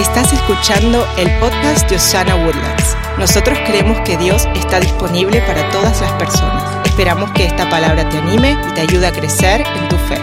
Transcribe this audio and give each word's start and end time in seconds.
Estás 0.00 0.32
escuchando 0.32 1.06
el 1.18 1.28
podcast 1.40 1.86
de 1.90 1.96
Osana 1.96 2.34
Woodlands. 2.34 2.96
Nosotros 3.18 3.58
creemos 3.66 4.00
que 4.00 4.16
Dios 4.16 4.46
está 4.54 4.80
disponible 4.80 5.42
para 5.42 5.68
todas 5.68 6.00
las 6.00 6.10
personas. 6.12 6.86
Esperamos 6.86 7.30
que 7.32 7.44
esta 7.44 7.68
palabra 7.68 8.08
te 8.08 8.16
anime 8.16 8.56
y 8.66 8.72
te 8.72 8.80
ayude 8.80 9.06
a 9.06 9.12
crecer 9.12 9.60
en 9.60 9.88
tu 9.90 9.96
fe. 9.96 10.18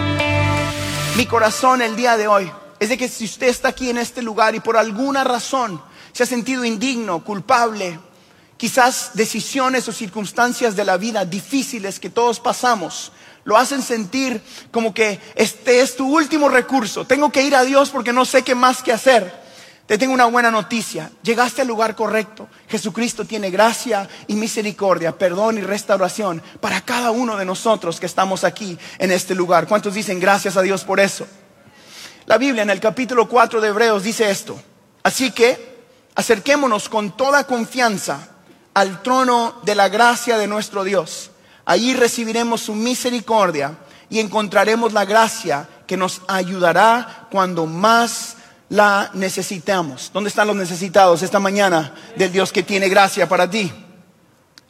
Mi 1.16 1.26
corazón 1.26 1.80
el 1.80 1.94
día 1.94 2.16
de 2.16 2.26
hoy 2.26 2.50
es 2.80 2.88
de 2.88 2.98
que 2.98 3.08
si 3.08 3.26
usted 3.26 3.46
está 3.46 3.68
aquí 3.68 3.88
en 3.88 3.98
este 3.98 4.20
lugar 4.20 4.56
y 4.56 4.60
por 4.60 4.76
alguna 4.76 5.22
razón 5.22 5.80
se 6.10 6.24
ha 6.24 6.26
sentido 6.26 6.64
indigno, 6.64 7.22
culpable, 7.22 8.00
quizás 8.56 9.12
decisiones 9.14 9.86
o 9.86 9.92
circunstancias 9.92 10.74
de 10.74 10.84
la 10.84 10.96
vida 10.96 11.24
difíciles 11.24 12.00
que 12.00 12.10
todos 12.10 12.40
pasamos, 12.40 13.12
lo 13.44 13.56
hacen 13.56 13.82
sentir 13.82 14.42
como 14.72 14.92
que 14.92 15.20
este 15.36 15.82
es 15.82 15.94
tu 15.94 16.16
último 16.16 16.48
recurso. 16.48 17.06
Tengo 17.06 17.30
que 17.30 17.44
ir 17.44 17.54
a 17.54 17.62
Dios 17.62 17.90
porque 17.90 18.12
no 18.12 18.24
sé 18.24 18.42
qué 18.42 18.56
más 18.56 18.82
que 18.82 18.92
hacer. 18.92 19.46
Te 19.88 19.96
tengo 19.96 20.12
una 20.12 20.26
buena 20.26 20.50
noticia. 20.50 21.10
Llegaste 21.22 21.62
al 21.62 21.68
lugar 21.68 21.96
correcto. 21.96 22.46
Jesucristo 22.68 23.24
tiene 23.24 23.48
gracia 23.48 24.06
y 24.26 24.34
misericordia, 24.34 25.16
perdón 25.16 25.56
y 25.56 25.62
restauración 25.62 26.42
para 26.60 26.82
cada 26.82 27.10
uno 27.10 27.38
de 27.38 27.46
nosotros 27.46 27.98
que 27.98 28.04
estamos 28.04 28.44
aquí 28.44 28.78
en 28.98 29.10
este 29.10 29.34
lugar. 29.34 29.66
¿Cuántos 29.66 29.94
dicen 29.94 30.20
gracias 30.20 30.58
a 30.58 30.62
Dios 30.62 30.84
por 30.84 31.00
eso? 31.00 31.26
La 32.26 32.36
Biblia 32.36 32.64
en 32.64 32.68
el 32.68 32.80
capítulo 32.80 33.30
4 33.30 33.62
de 33.62 33.68
Hebreos 33.68 34.02
dice 34.02 34.30
esto. 34.30 34.60
Así 35.04 35.30
que 35.30 35.78
acerquémonos 36.16 36.90
con 36.90 37.16
toda 37.16 37.44
confianza 37.44 38.28
al 38.74 39.02
trono 39.02 39.54
de 39.62 39.74
la 39.74 39.88
gracia 39.88 40.36
de 40.36 40.48
nuestro 40.48 40.84
Dios. 40.84 41.30
Allí 41.64 41.94
recibiremos 41.94 42.60
su 42.60 42.74
misericordia 42.74 43.78
y 44.10 44.20
encontraremos 44.20 44.92
la 44.92 45.06
gracia 45.06 45.66
que 45.86 45.96
nos 45.96 46.20
ayudará 46.28 47.26
cuando 47.30 47.64
más 47.64 48.36
la 48.70 49.10
necesitamos. 49.14 50.10
¿Dónde 50.12 50.28
están 50.28 50.46
los 50.46 50.56
necesitados 50.56 51.22
esta 51.22 51.40
mañana 51.40 51.94
del 52.16 52.32
Dios 52.32 52.52
que 52.52 52.62
tiene 52.62 52.88
gracia 52.88 53.28
para 53.28 53.48
ti? 53.48 53.72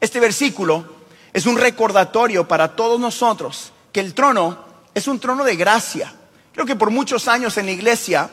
Este 0.00 0.20
versículo 0.20 0.84
es 1.32 1.46
un 1.46 1.58
recordatorio 1.58 2.46
para 2.46 2.74
todos 2.76 3.00
nosotros 3.00 3.72
que 3.92 4.00
el 4.00 4.14
trono 4.14 4.58
es 4.94 5.08
un 5.08 5.18
trono 5.18 5.44
de 5.44 5.56
gracia. 5.56 6.12
Creo 6.52 6.66
que 6.66 6.76
por 6.76 6.90
muchos 6.90 7.28
años 7.28 7.56
en 7.56 7.66
la 7.66 7.72
iglesia 7.72 8.30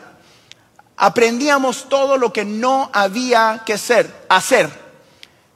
aprendíamos 0.97 1.89
todo 1.89 2.17
lo 2.17 2.31
que 2.31 2.45
no 2.45 2.89
había 2.93 3.63
que 3.65 3.73
hacer. 3.73 4.25
hacer. 4.29 4.69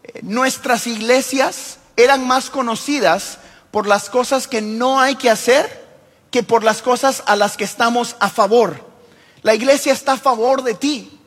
Eh, 0.04 0.20
nuestras 0.23 0.88
iglesias 0.88 1.78
eran 1.96 2.28
más 2.28 2.50
conocidas 2.50 3.40
por 3.72 3.88
las 3.88 4.10
cosas 4.10 4.48
que 4.48 4.62
no 4.62 5.00
hay 5.00 5.16
que 5.16 5.30
hacer 5.30 5.88
que 6.32 6.44
por 6.44 6.64
las 6.64 6.82
cosas 6.82 7.23
a 7.26 7.36
las 7.36 7.58
que 7.58 7.64
estamos 7.64 8.16
a 8.20 8.30
favor. 8.30 8.89
La 9.42 9.54
iglesia 9.54 9.94
está 9.94 10.14
a 10.14 10.18
favor 10.18 10.64
de 10.64 10.73
ti. 10.73 11.20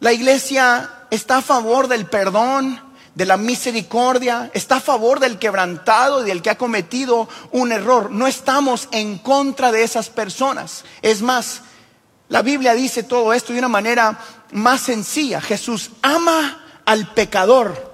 La 0.00 0.12
iglesia 0.12 1.06
está 1.10 1.38
a 1.38 1.42
favor 1.42 1.88
del 1.88 2.06
perdón, 2.06 2.80
de 3.14 3.26
la 3.26 3.36
misericordia, 3.36 4.50
está 4.54 4.76
a 4.76 4.80
favor 4.80 5.20
del 5.20 5.38
quebrantado 5.38 6.22
y 6.22 6.26
del 6.28 6.42
que 6.42 6.50
ha 6.50 6.58
cometido 6.58 7.28
un 7.52 7.72
error. 7.72 8.10
No 8.10 8.26
estamos 8.26 8.88
en 8.90 9.18
contra 9.18 9.70
de 9.70 9.84
esas 9.84 10.10
personas. 10.10 10.84
Es 11.00 11.22
más, 11.22 11.62
la 12.28 12.42
Biblia 12.42 12.74
dice 12.74 13.02
todo 13.02 13.32
esto 13.32 13.52
de 13.52 13.60
una 13.60 13.68
manera 13.68 14.18
más 14.52 14.80
sencilla. 14.80 15.40
Jesús 15.40 15.90
ama 16.02 16.64
al 16.84 17.12
pecador 17.14 17.93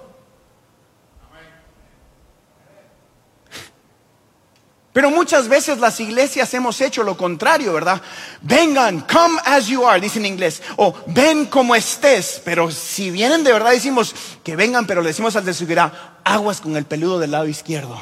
Pero 5.01 5.11
muchas 5.11 5.49
veces 5.49 5.79
las 5.79 5.99
iglesias 5.99 6.53
hemos 6.53 6.79
hecho 6.83 7.03
lo 7.03 7.17
contrario, 7.17 7.73
¿verdad? 7.73 8.03
Vengan, 8.43 9.01
come 9.11 9.41
as 9.47 9.67
you 9.67 9.89
are, 9.89 9.99
dice 9.99 10.19
en 10.19 10.27
inglés. 10.27 10.61
O 10.77 10.95
ven 11.07 11.47
como 11.47 11.75
estés. 11.75 12.43
Pero 12.45 12.71
si 12.71 13.11
vienen 13.11 13.43
de 13.43 13.51
verdad, 13.51 13.71
decimos 13.71 14.15
que 14.45 14.57
vengan, 14.57 14.87
pero 14.87 15.01
le 15.01 15.09
decimos 15.09 15.37
al 15.37 15.47
de 15.47 15.91
aguas 16.23 16.61
con 16.61 16.77
el 16.77 16.85
peludo 16.85 17.19
del 17.19 17.31
lado 17.31 17.49
izquierdo. 17.49 17.99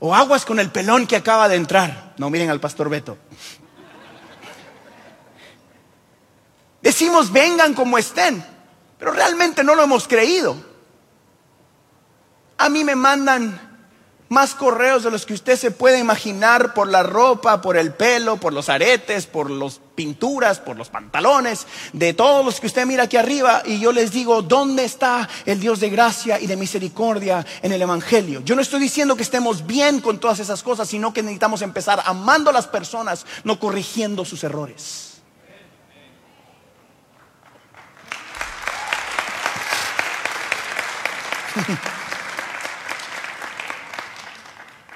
O 0.00 0.14
aguas 0.14 0.46
con 0.46 0.58
el 0.58 0.70
pelón 0.70 1.06
que 1.06 1.16
acaba 1.16 1.50
de 1.50 1.56
entrar. 1.56 2.14
No, 2.16 2.30
miren 2.30 2.48
al 2.48 2.60
pastor 2.60 2.88
Beto. 2.88 3.18
Decimos 6.80 7.30
vengan 7.30 7.74
como 7.74 7.98
estén, 7.98 8.42
pero 8.98 9.12
realmente 9.12 9.62
no 9.62 9.74
lo 9.74 9.82
hemos 9.82 10.08
creído. 10.08 10.56
A 12.56 12.70
mí 12.70 12.84
me 12.84 12.94
mandan 12.94 13.63
más 14.34 14.54
correos 14.54 15.04
de 15.04 15.10
los 15.10 15.24
que 15.24 15.32
usted 15.32 15.56
se 15.56 15.70
puede 15.70 15.98
imaginar 15.98 16.74
por 16.74 16.88
la 16.88 17.04
ropa, 17.04 17.62
por 17.62 17.76
el 17.76 17.94
pelo, 17.94 18.36
por 18.36 18.52
los 18.52 18.68
aretes, 18.68 19.26
por 19.26 19.48
las 19.48 19.80
pinturas, 19.94 20.58
por 20.58 20.76
los 20.76 20.88
pantalones, 20.88 21.66
de 21.92 22.12
todos 22.12 22.44
los 22.44 22.60
que 22.60 22.66
usted 22.66 22.84
mira 22.84 23.04
aquí 23.04 23.16
arriba. 23.16 23.62
Y 23.64 23.78
yo 23.78 23.92
les 23.92 24.10
digo, 24.10 24.42
¿dónde 24.42 24.84
está 24.84 25.28
el 25.46 25.60
Dios 25.60 25.78
de 25.78 25.88
gracia 25.88 26.40
y 26.40 26.48
de 26.48 26.56
misericordia 26.56 27.46
en 27.62 27.72
el 27.72 27.80
Evangelio? 27.80 28.42
Yo 28.44 28.56
no 28.56 28.60
estoy 28.60 28.80
diciendo 28.80 29.16
que 29.16 29.22
estemos 29.22 29.66
bien 29.66 30.00
con 30.00 30.18
todas 30.18 30.40
esas 30.40 30.62
cosas, 30.62 30.88
sino 30.88 31.14
que 31.14 31.22
necesitamos 31.22 31.62
empezar 31.62 32.02
amando 32.04 32.50
a 32.50 32.52
las 32.52 32.66
personas, 32.66 33.24
no 33.44 33.60
corrigiendo 33.60 34.24
sus 34.24 34.42
errores. 34.42 35.12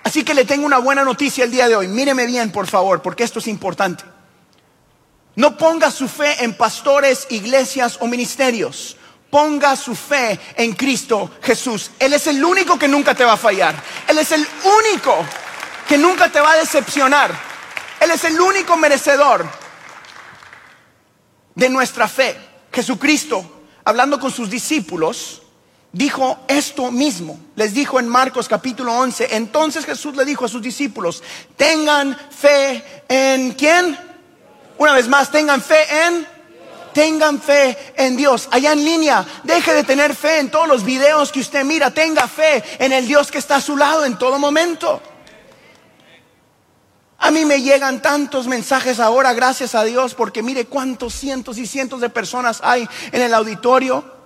Así 0.08 0.24
que 0.24 0.32
le 0.32 0.46
tengo 0.46 0.64
una 0.64 0.78
buena 0.78 1.04
noticia 1.04 1.44
el 1.44 1.50
día 1.50 1.69
de 1.69 1.76
hoy. 1.76 1.86
Míreme 1.86 2.24
bien, 2.24 2.50
por 2.50 2.66
favor, 2.66 3.02
porque 3.02 3.24
esto 3.24 3.41
es 3.41 3.46
importante. 3.46 4.04
No 5.34 5.58
ponga 5.58 5.91
su 5.91 6.08
fe 6.08 6.42
en 6.42 6.54
pastores, 6.54 7.26
iglesias 7.28 7.98
o 8.00 8.06
ministerios. 8.06 8.96
Ponga 9.28 9.76
su 9.76 9.94
fe 9.94 10.41
en 10.56 10.72
Cristo 10.72 11.32
Jesús. 11.42 11.91
Él 11.98 12.14
es 12.14 12.26
el 12.26 12.42
único 12.42 12.78
que 12.78 12.88
nunca 12.88 13.14
te 13.14 13.22
va 13.22 13.34
a 13.34 13.36
fallar. 13.36 13.74
Él 14.08 14.16
es 14.16 14.32
el 14.32 14.48
único 14.80 15.14
que 15.86 15.98
nunca 15.98 16.32
te 16.32 16.40
va 16.40 16.52
a 16.52 16.56
decepcionar. 16.56 17.30
Él 18.00 18.10
es 18.10 18.25
el 18.25 18.40
único 18.40 18.78
merecedor 18.78 19.46
de 21.54 21.69
nuestra 21.69 22.08
fe. 22.08 22.34
Jesucristo, 22.72 23.66
hablando 23.84 24.19
con 24.19 24.30
sus 24.30 24.48
discípulos, 24.48 25.42
dijo 25.93 26.38
esto 26.49 26.91
mismo. 26.91 27.38
Les 27.56 27.75
dijo 27.75 27.99
en 27.99 28.09
Marcos 28.09 28.49
capítulo 28.49 28.93
11. 28.94 29.37
Entonces 29.37 29.84
Jesús 29.84 30.16
le 30.16 30.25
dijo 30.25 30.44
a 30.44 30.49
sus 30.49 30.62
discípulos, 30.62 31.22
tengan 31.56 32.16
fe 32.31 33.03
en 33.09 33.53
quién? 33.53 33.99
Una 34.78 34.93
vez 34.93 35.09
más, 35.09 35.31
tengan 35.31 35.60
fe 35.60 35.84
en... 36.06 36.38
Tengan 36.94 37.41
fe 37.41 37.93
en 37.97 38.16
Dios. 38.16 38.49
Allá 38.50 38.72
en 38.72 38.84
línea, 38.84 39.25
deje 39.44 39.72
de 39.72 39.84
tener 39.84 40.16
fe 40.16 40.41
en 40.41 40.50
todos 40.50 40.66
los 40.66 40.82
videos 40.82 41.31
que 41.31 41.38
usted 41.38 41.62
mira. 41.65 41.93
Tenga 41.93 42.26
fe 42.26 42.65
en 42.81 42.93
el 42.93 43.06
Dios 43.06 43.31
que 43.31 43.38
está 43.38 43.56
a 43.56 43.60
su 43.60 43.76
lado 43.76 44.05
en 44.05 44.19
todo 44.19 44.37
momento. 44.38 45.00
A 47.19 47.31
mí 47.31 47.44
me 47.44 47.62
llegan 47.62 48.03
tantos 48.03 48.49
mensajes 48.49 48.99
ahora, 48.99 49.32
gracias 49.32 49.76
a 49.76 49.84
Dios, 49.84 50.15
porque 50.15 50.43
mire 50.43 50.65
cuántos 50.65 51.15
cientos 51.15 51.59
y 51.59 51.66
cientos 51.69 52.00
de 52.00 52.09
personas 52.09 52.60
hay 52.65 52.88
en 53.12 53.22
el 53.22 53.34
auditorio 53.34 54.18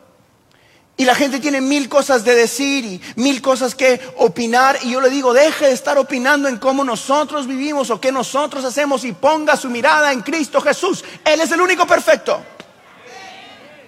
y 0.96 1.04
la 1.04 1.14
gente 1.14 1.40
tiene 1.40 1.60
mil 1.60 1.88
cosas 1.88 2.22
de 2.24 2.34
decir 2.34 2.84
y 2.84 3.00
mil 3.16 3.40
cosas 3.40 3.74
que 3.74 4.00
opinar. 4.18 4.78
Y 4.82 4.90
yo 4.90 5.00
le 5.00 5.08
digo, 5.08 5.32
deje 5.32 5.66
de 5.66 5.72
estar 5.72 5.96
opinando 5.98 6.48
en 6.48 6.58
cómo 6.58 6.84
nosotros 6.84 7.46
vivimos 7.46 7.90
o 7.90 8.00
qué 8.00 8.12
nosotros 8.12 8.64
hacemos 8.64 9.04
y 9.04 9.12
ponga 9.12 9.56
su 9.56 9.70
mirada 9.70 10.12
en 10.12 10.20
Cristo 10.20 10.60
Jesús. 10.60 11.02
Él 11.24 11.40
es 11.40 11.50
el 11.50 11.60
único 11.60 11.86
perfecto. 11.86 12.42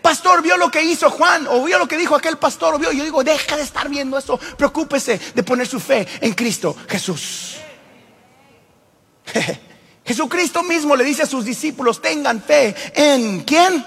Pastor, 0.01 0.43
vio 0.43 0.57
lo 0.57 0.71
que 0.71 0.83
hizo 0.83 1.11
Juan 1.11 1.47
o 1.47 1.63
vio 1.63 1.79
lo 1.79 1.87
que 1.87 1.97
dijo 1.97 2.15
aquel 2.15 2.37
pastor 2.39 2.75
o 2.75 2.79
vio. 2.79 2.91
Yo 2.91 3.05
digo, 3.05 3.23
deja 3.23 3.57
de 3.57 3.63
estar 3.63 3.89
viendo 3.89 4.19
eso. 4.19 4.39
Preocúpese 4.39 5.21
de 5.35 5.43
poner 5.43 5.67
su 5.67 5.81
fe 5.81 6.07
en 6.21 6.33
Cristo 6.33 6.75
Jesús. 6.89 7.57
Jesucristo 10.05 10.63
mismo 10.63 10.97
le 10.97 11.05
dice 11.05 11.23
a 11.23 11.27
sus 11.27 11.45
discípulos, 11.45 12.03
tengan 12.03 12.43
fe 12.43 12.75
en 12.95 13.41
quién. 13.45 13.85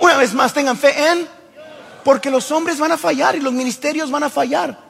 Una 0.00 0.16
vez 0.16 0.34
más, 0.34 0.52
tengan 0.52 0.76
fe 0.76 1.08
en 1.08 1.37
porque 2.04 2.30
los 2.30 2.50
hombres 2.50 2.78
van 2.78 2.92
a 2.92 2.98
fallar 2.98 3.36
y 3.36 3.40
los 3.40 3.52
ministerios 3.52 4.10
van 4.10 4.24
a 4.24 4.30
fallar. 4.30 4.88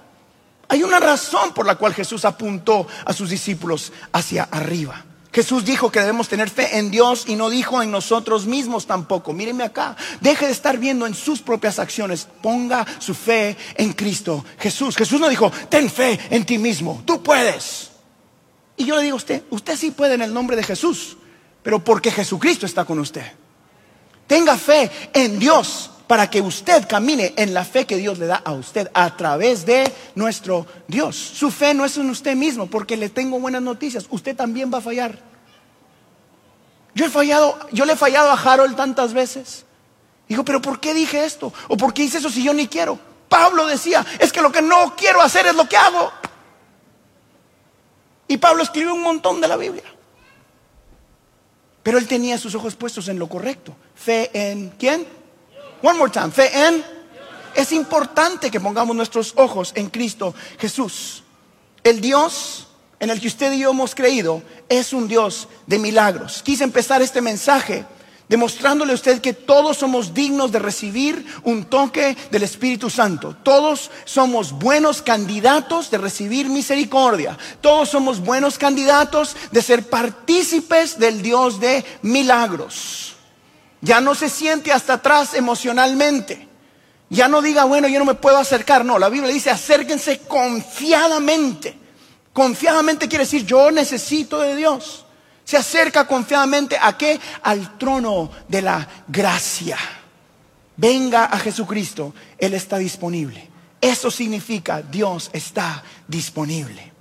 Hay 0.69 0.83
una 0.83 1.01
razón 1.01 1.53
por 1.55 1.67
la 1.67 1.77
cual 1.77 1.95
Jesús 1.95 2.25
apuntó 2.25 2.87
a 3.05 3.13
sus 3.13 3.31
discípulos 3.31 3.93
hacia 4.13 4.45
arriba. 4.45 5.05
Jesús 5.33 5.65
dijo 5.65 5.93
que 5.93 6.01
debemos 6.01 6.29
tener 6.29 6.51
fe 6.51 6.79
en 6.79 6.91
Dios 6.91 7.25
y 7.27 7.37
no 7.37 7.51
dijo 7.51 7.83
en 7.83 7.91
nosotros 7.91 8.47
mismos 8.47 8.87
tampoco. 8.87 9.33
Mírenme 9.33 9.65
acá, 9.65 9.97
deje 10.21 10.47
de 10.47 10.53
estar 10.53 10.79
viendo 10.79 11.07
en 11.07 11.15
sus 11.15 11.41
propias 11.41 11.79
acciones, 11.79 12.27
ponga 12.43 12.87
su 12.99 13.15
fe 13.15 13.57
en 13.77 13.93
Cristo 13.93 14.45
Jesús. 14.59 14.97
Jesús 14.97 15.21
no 15.21 15.29
dijo, 15.29 15.51
ten 15.69 15.91
fe 15.91 16.19
en 16.31 16.45
ti 16.45 16.59
mismo, 16.59 17.03
tú 17.05 17.23
puedes. 17.23 17.91
Y 18.77 18.85
yo 18.85 18.97
le 18.97 19.03
digo 19.03 19.15
a 19.15 19.19
usted, 19.19 19.43
usted 19.51 19.77
sí 19.77 19.91
puede 19.91 20.15
en 20.15 20.23
el 20.23 20.33
nombre 20.33 20.57
de 20.57 20.63
Jesús, 20.63 21.17
pero 21.63 21.83
porque 21.83 22.11
Jesucristo 22.11 22.65
está 22.65 22.85
con 22.85 22.99
usted. 22.99 23.27
Tenga 24.27 24.57
fe 24.57 24.91
en 25.13 25.39
Dios 25.39 25.91
para 26.09 26.29
que 26.31 26.41
usted 26.41 26.89
camine 26.89 27.35
en 27.37 27.53
la 27.53 27.65
fe 27.65 27.87
que 27.87 27.99
Dios 27.99 28.19
le 28.19 28.27
da 28.27 28.37
a 28.37 28.53
usted 28.53 28.91
a 28.95 29.15
través 29.15 29.67
de 29.67 29.93
nuestro 30.15 30.67
Dios. 30.89 31.15
Su 31.15 31.51
fe 31.51 31.75
no 31.75 31.85
es 31.85 31.99
en 31.99 32.09
usted 32.09 32.35
mismo, 32.35 32.67
porque 32.67 32.97
le 32.97 33.11
tengo 33.11 33.39
buenas 33.39 33.61
noticias. 33.61 34.07
Usted 34.09 34.35
también 34.35 34.73
va 34.73 34.79
a 34.79 34.81
fallar. 34.81 35.19
Yo 36.95 37.05
he 37.05 37.11
fallado, 37.11 37.59
yo 37.73 37.85
le 37.85 37.93
he 37.93 37.97
fallado 37.97 38.31
a 38.31 38.41
Harold 38.41 38.75
tantas 38.75 39.13
veces. 39.13 39.67
Digo, 40.27 40.45
pero 40.47 40.63
¿por 40.63 40.81
qué 40.81 40.95
dije 40.95 41.25
esto? 41.25 41.53
¿O 41.69 41.77
por 41.77 41.93
qué 41.93 42.05
hice 42.05 42.19
eso 42.19 42.31
si 42.31 42.43
yo 42.43 42.55
ni 42.55 42.67
quiero? 42.69 42.99
Pablo 43.29 43.67
decía, 43.67 44.05
es 44.19 44.33
que 44.33 44.41
lo 44.41 44.51
que 44.51 44.63
no 44.63 44.97
quiero 44.97 45.21
hacer 45.21 45.47
es 45.47 45.55
lo 45.55 45.69
que 45.69 45.77
hago. 45.77 46.11
Y 48.29 48.39
Pablo 48.39 48.63
escribió 48.63 48.95
un 48.95 49.03
montón 49.03 49.43
de 49.43 49.49
la 49.49 49.59
Biblia. 49.59 49.85
Pero 51.83 51.99
él 51.99 52.09
tenía 52.09 52.39
sus 52.39 52.55
ojos 52.55 52.75
puestos 52.77 53.09
en 53.09 53.19
lo 53.19 53.29
correcto. 53.29 53.77
Fe 53.95 54.31
en 54.33 54.71
quién? 54.71 55.18
One 55.83 55.99
more 55.99 56.11
time. 56.11 56.31
Fe 56.31 56.51
en. 56.67 56.85
Es 57.55 57.73
importante 57.73 58.51
que 58.51 58.61
pongamos 58.61 58.95
nuestros 58.95 59.33
ojos 59.37 59.73
en 59.75 59.89
Cristo 59.89 60.35
Jesús. 60.59 61.23
El 61.83 62.01
Dios 62.01 62.67
en 63.01 63.11
el 63.11 63.21
que 63.21 63.29
usted 63.29 63.53
y 63.53 63.61
yo 63.61 63.71
hemos 63.71 63.95
creído 63.95 64.43
es 64.69 64.93
un 64.93 65.09
Dios 65.09 65.49
de 65.67 65.79
milagros. 65.79 66.43
Quise 66.43 66.65
empezar 66.65 67.03
este 67.03 67.21
mensaje 67.21 67.85
demostrándole 68.29 68.93
a 68.93 68.95
usted 68.95 69.21
que 69.21 69.33
todos 69.33 69.79
somos 69.79 70.13
dignos 70.13 70.53
de 70.53 70.59
recibir 70.59 71.25
un 71.45 71.65
toque 71.65 72.17
del 72.31 72.43
Espíritu 72.43 72.91
Santo. 72.91 73.35
Todos 73.43 73.91
somos 74.05 74.53
buenos 74.53 75.01
candidatos 75.03 75.91
de 75.91 75.99
recibir 75.99 76.49
misericordia. 76.49 77.39
Todos 77.61 77.89
somos 77.89 78.21
buenos 78.21 78.59
candidatos 78.59 79.35
de 79.51 79.63
ser 79.63 79.89
partícipes 79.89 80.99
del 80.99 81.23
Dios 81.23 81.59
de 81.59 81.85
milagros. 82.03 83.18
Ya 83.81 84.01
no 84.01 84.15
se 84.15 84.29
siente 84.29 84.73
hasta 84.73 84.95
atrás 84.95 85.35
emocionalmente. 85.35 86.49
Ya 87.11 87.29
no 87.29 87.41
diga, 87.41 87.65
bueno, 87.65 87.89
yo 87.89 87.99
no 87.99 88.05
me 88.05 88.15
puedo 88.15 88.39
acercar. 88.39 88.85
No, 88.85 88.99
la 88.99 89.09
Biblia 89.09 89.33
dice, 89.33 89.51
acérquense 89.51 90.21
confiadamente. 90.21 91.77
Confiadamente 92.33 93.09
quiere 93.09 93.25
decir, 93.25 93.45
yo 93.45 93.71
necesito 93.71 94.41
de 94.41 94.57
Dios 94.57 95.05
se 95.49 95.57
acerca 95.57 96.07
confiadamente 96.07 96.77
a 96.79 96.99
qué? 96.99 97.19
Al 97.43 97.79
trono 97.79 98.31
de 98.49 98.61
la 98.61 98.87
gracia. 99.09 99.79
Venga 100.77 101.25
a 101.25 101.39
Jesucristo, 101.39 102.13
Él 102.37 102.53
está 102.53 102.77
disponible. 102.77 103.49
Eso 103.81 104.11
significa 104.11 104.83
Dios 104.83 105.31
está 105.33 105.83
disponible. 106.07 106.93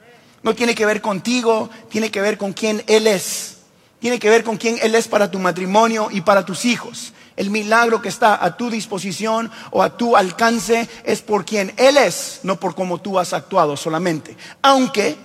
No 0.44 0.56
tiene 0.56 0.76
que 0.76 0.86
ver 0.86 1.02
contigo, 1.02 1.70
tiene 1.90 2.10
que 2.10 2.22
ver 2.22 2.38
con 2.38 2.54
quién 2.54 2.82
Él 2.88 3.08
es. 3.08 3.57
Tiene 4.00 4.20
que 4.20 4.30
ver 4.30 4.44
con 4.44 4.58
quién 4.58 4.78
Él 4.82 4.96
es 4.96 5.08
para 5.08 5.32
tu 5.32 5.40
matrimonio 5.40 6.10
y 6.12 6.22
para 6.22 6.46
tus 6.46 6.66
hijos. 6.66 7.14
El 7.36 7.50
milagro 7.50 8.02
que 8.02 8.10
está 8.10 8.44
a 8.44 8.58
tu 8.58 8.70
disposición 8.70 9.52
o 9.72 9.84
a 9.84 9.96
tu 9.98 10.16
alcance 10.16 10.88
es 11.04 11.22
por 11.22 11.46
quien 11.46 11.74
Él 11.78 11.98
es, 11.98 12.40
no 12.44 12.60
por 12.60 12.76
cómo 12.76 13.00
tú 13.00 13.20
has 13.20 13.34
actuado 13.34 13.78
solamente. 13.78 14.36
Aunque 14.62 15.18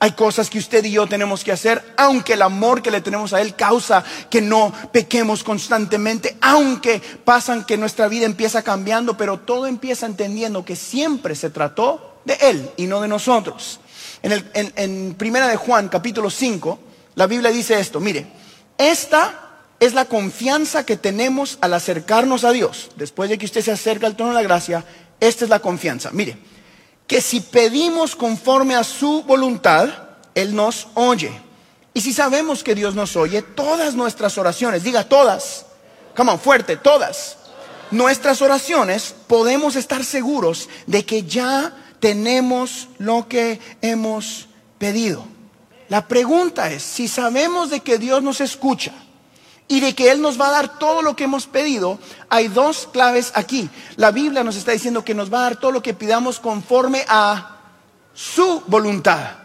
hay 0.00 0.12
cosas 0.12 0.50
que 0.50 0.58
usted 0.58 0.84
y 0.84 0.90
yo 0.90 1.06
tenemos 1.06 1.42
que 1.42 1.52
hacer, 1.52 1.94
aunque 1.96 2.34
el 2.34 2.42
amor 2.42 2.82
que 2.82 2.90
le 2.90 3.00
tenemos 3.00 3.32
a 3.32 3.40
Él 3.40 3.54
causa 3.54 4.04
que 4.28 4.42
no 4.42 4.72
pequemos 4.92 5.42
constantemente, 5.42 6.36
aunque 6.40 7.00
pasan 7.24 7.64
que 7.64 7.78
nuestra 7.78 8.06
vida 8.08 8.26
empieza 8.26 8.62
cambiando, 8.62 9.16
pero 9.16 9.38
todo 9.38 9.66
empieza 9.66 10.06
entendiendo 10.06 10.64
que 10.64 10.76
siempre 10.76 11.34
se 11.34 11.50
trató 11.50 12.18
de 12.24 12.34
Él 12.34 12.70
y 12.76 12.86
no 12.86 13.00
de 13.00 13.08
nosotros. 13.08 13.80
En, 14.22 14.32
el, 14.32 14.44
en 14.54 15.14
Primera 15.14 15.48
de 15.48 15.56
Juan, 15.56 15.88
capítulo 15.88 16.30
5, 16.30 16.78
la 17.14 17.26
Biblia 17.26 17.50
dice 17.50 17.78
esto, 17.78 18.00
mire, 18.00 18.26
esta 18.78 19.44
es 19.80 19.94
la 19.94 20.06
confianza 20.06 20.84
que 20.84 20.96
tenemos 20.96 21.58
al 21.60 21.74
acercarnos 21.74 22.44
a 22.44 22.52
Dios. 22.52 22.90
Después 22.96 23.30
de 23.30 23.38
que 23.38 23.46
usted 23.46 23.62
se 23.62 23.72
acerca 23.72 24.06
al 24.06 24.16
trono 24.16 24.32
de 24.32 24.36
la 24.36 24.48
gracia, 24.48 24.84
esta 25.20 25.44
es 25.44 25.50
la 25.50 25.60
confianza. 25.60 26.10
Mire, 26.12 26.36
que 27.06 27.20
si 27.20 27.40
pedimos 27.40 28.16
conforme 28.16 28.74
a 28.74 28.84
su 28.84 29.22
voluntad, 29.22 29.88
Él 30.34 30.54
nos 30.54 30.88
oye. 30.94 31.32
Y 31.92 32.00
si 32.00 32.12
sabemos 32.12 32.64
que 32.64 32.74
Dios 32.74 32.94
nos 32.94 33.14
oye, 33.16 33.42
todas 33.42 33.94
nuestras 33.94 34.36
oraciones, 34.38 34.82
diga 34.82 35.04
todas, 35.04 35.66
come 36.16 36.32
on, 36.32 36.40
fuerte, 36.40 36.76
todas, 36.76 37.36
nuestras 37.90 38.42
oraciones 38.42 39.14
podemos 39.28 39.76
estar 39.76 40.04
seguros 40.04 40.68
de 40.86 41.04
que 41.04 41.22
ya 41.22 41.76
tenemos 42.00 42.88
lo 42.98 43.28
que 43.28 43.60
hemos 43.80 44.48
pedido. 44.78 45.33
La 45.88 46.08
pregunta 46.08 46.70
es, 46.70 46.82
si 46.82 47.08
sabemos 47.08 47.70
de 47.70 47.80
que 47.80 47.98
Dios 47.98 48.22
nos 48.22 48.40
escucha, 48.40 48.92
y 49.66 49.80
de 49.80 49.94
que 49.94 50.10
Él 50.10 50.20
nos 50.20 50.40
va 50.40 50.48
a 50.48 50.52
dar 50.52 50.78
todo 50.78 51.02
lo 51.02 51.16
que 51.16 51.24
hemos 51.24 51.46
pedido, 51.46 51.98
hay 52.28 52.48
dos 52.48 52.88
claves 52.92 53.32
aquí. 53.34 53.68
La 53.96 54.10
Biblia 54.10 54.44
nos 54.44 54.56
está 54.56 54.72
diciendo 54.72 55.04
que 55.04 55.14
nos 55.14 55.32
va 55.32 55.38
a 55.38 55.42
dar 55.42 55.56
todo 55.56 55.72
lo 55.72 55.82
que 55.82 55.94
pidamos 55.94 56.38
conforme 56.38 57.04
a 57.08 57.60
su 58.12 58.62
voluntad. 58.66 59.38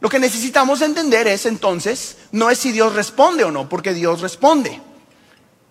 Lo 0.00 0.08
que 0.08 0.18
necesitamos 0.18 0.82
entender 0.82 1.28
es 1.28 1.46
entonces, 1.46 2.16
no 2.32 2.50
es 2.50 2.58
si 2.58 2.72
Dios 2.72 2.94
responde 2.94 3.44
o 3.44 3.52
no, 3.52 3.68
porque 3.68 3.94
Dios 3.94 4.20
responde. 4.20 4.80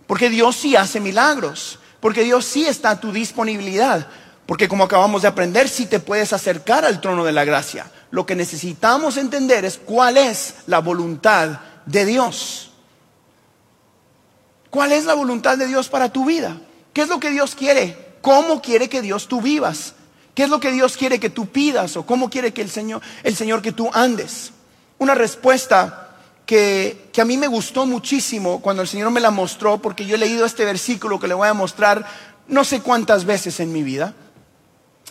Porque 0.08 0.30
Dios 0.30 0.56
sí 0.56 0.78
hace 0.78 1.02
milagros, 1.02 1.80
porque 2.00 2.24
Dios 2.24 2.46
sí 2.46 2.66
está 2.66 2.92
a 2.92 3.00
tu 3.00 3.12
disponibilidad, 3.12 4.08
porque 4.46 4.70
como 4.70 4.86
acabamos 4.86 5.22
de 5.22 5.28
aprender, 5.28 5.68
sí 5.68 5.86
te 5.86 6.00
puedes 6.00 6.32
acercar 6.32 6.86
al 6.86 7.02
trono 7.02 7.26
de 7.26 7.34
la 7.34 7.44
gracia. 7.44 7.92
Lo 8.12 8.26
que 8.26 8.36
necesitamos 8.36 9.18
entender 9.18 9.66
es 9.66 9.78
cuál 9.78 10.18
es 10.18 10.56
la 10.68 10.80
voluntad 10.80 11.62
de 11.86 12.06
Dios. 12.06 12.72
¿Cuál 14.70 14.92
es 14.92 15.06
la 15.06 15.14
voluntad 15.14 15.58
de 15.58 15.68
Dios 15.68 15.90
para 15.90 16.12
tu 16.12 16.26
vida? 16.26 16.60
¿Qué 16.94 17.02
es 17.02 17.10
lo 17.10 17.20
que 17.20 17.32
Dios 17.32 17.56
quiere? 17.56 18.16
¿Cómo 18.22 18.62
quiere 18.62 18.90
que 18.90 19.02
Dios 19.02 19.28
tú 19.28 19.42
vivas? 19.42 19.96
¿Qué 20.36 20.44
es 20.44 20.50
lo 20.50 20.60
que 20.60 20.72
Dios 20.72 20.96
quiere 20.98 21.20
que 21.20 21.30
tú 21.30 21.48
pidas 21.48 21.98
o 21.98 22.06
cómo 22.06 22.30
quiere 22.30 22.54
que 22.54 22.62
el 22.62 22.70
Señor, 22.70 23.02
el 23.24 23.36
Señor 23.36 23.62
que 23.62 23.72
tú 23.72 23.90
andes? 23.94 24.52
Una 24.98 25.16
respuesta 25.16 26.16
que, 26.46 27.10
que, 27.12 27.22
a 27.22 27.26
mí 27.26 27.38
me 27.38 27.48
gustó 27.48 27.86
muchísimo 27.86 28.62
cuando 28.62 28.82
el 28.82 28.88
Señor 28.88 29.12
me 29.12 29.20
la 29.20 29.32
mostró, 29.32 29.82
porque 29.82 30.06
yo 30.06 30.16
he 30.16 30.20
leído 30.20 30.46
este 30.46 30.66
versículo 30.66 31.20
que 31.20 31.28
le 31.28 31.34
voy 31.34 31.48
a 31.48 31.54
mostrar 31.54 32.06
no 32.48 32.64
sé 32.64 32.82
cuántas 32.82 33.26
veces 33.26 33.60
en 33.60 33.72
mi 33.72 33.84
vida, 33.84 34.14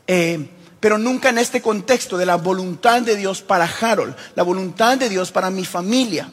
eh, 0.07 0.51
pero 0.81 0.99
nunca 0.99 1.29
en 1.29 1.39
este 1.39 1.61
contexto 1.61 2.17
de 2.17 2.27
la 2.27 2.37
voluntad 2.37 3.03
de 3.03 3.17
Dios 3.17 3.43
para 3.43 3.65
Harold, 3.81 4.17
la 4.35 4.43
voluntad 4.43 4.97
de 4.97 5.09
Dios 5.09 5.31
para 5.31 5.51
mi 5.51 5.65
familia. 5.65 6.33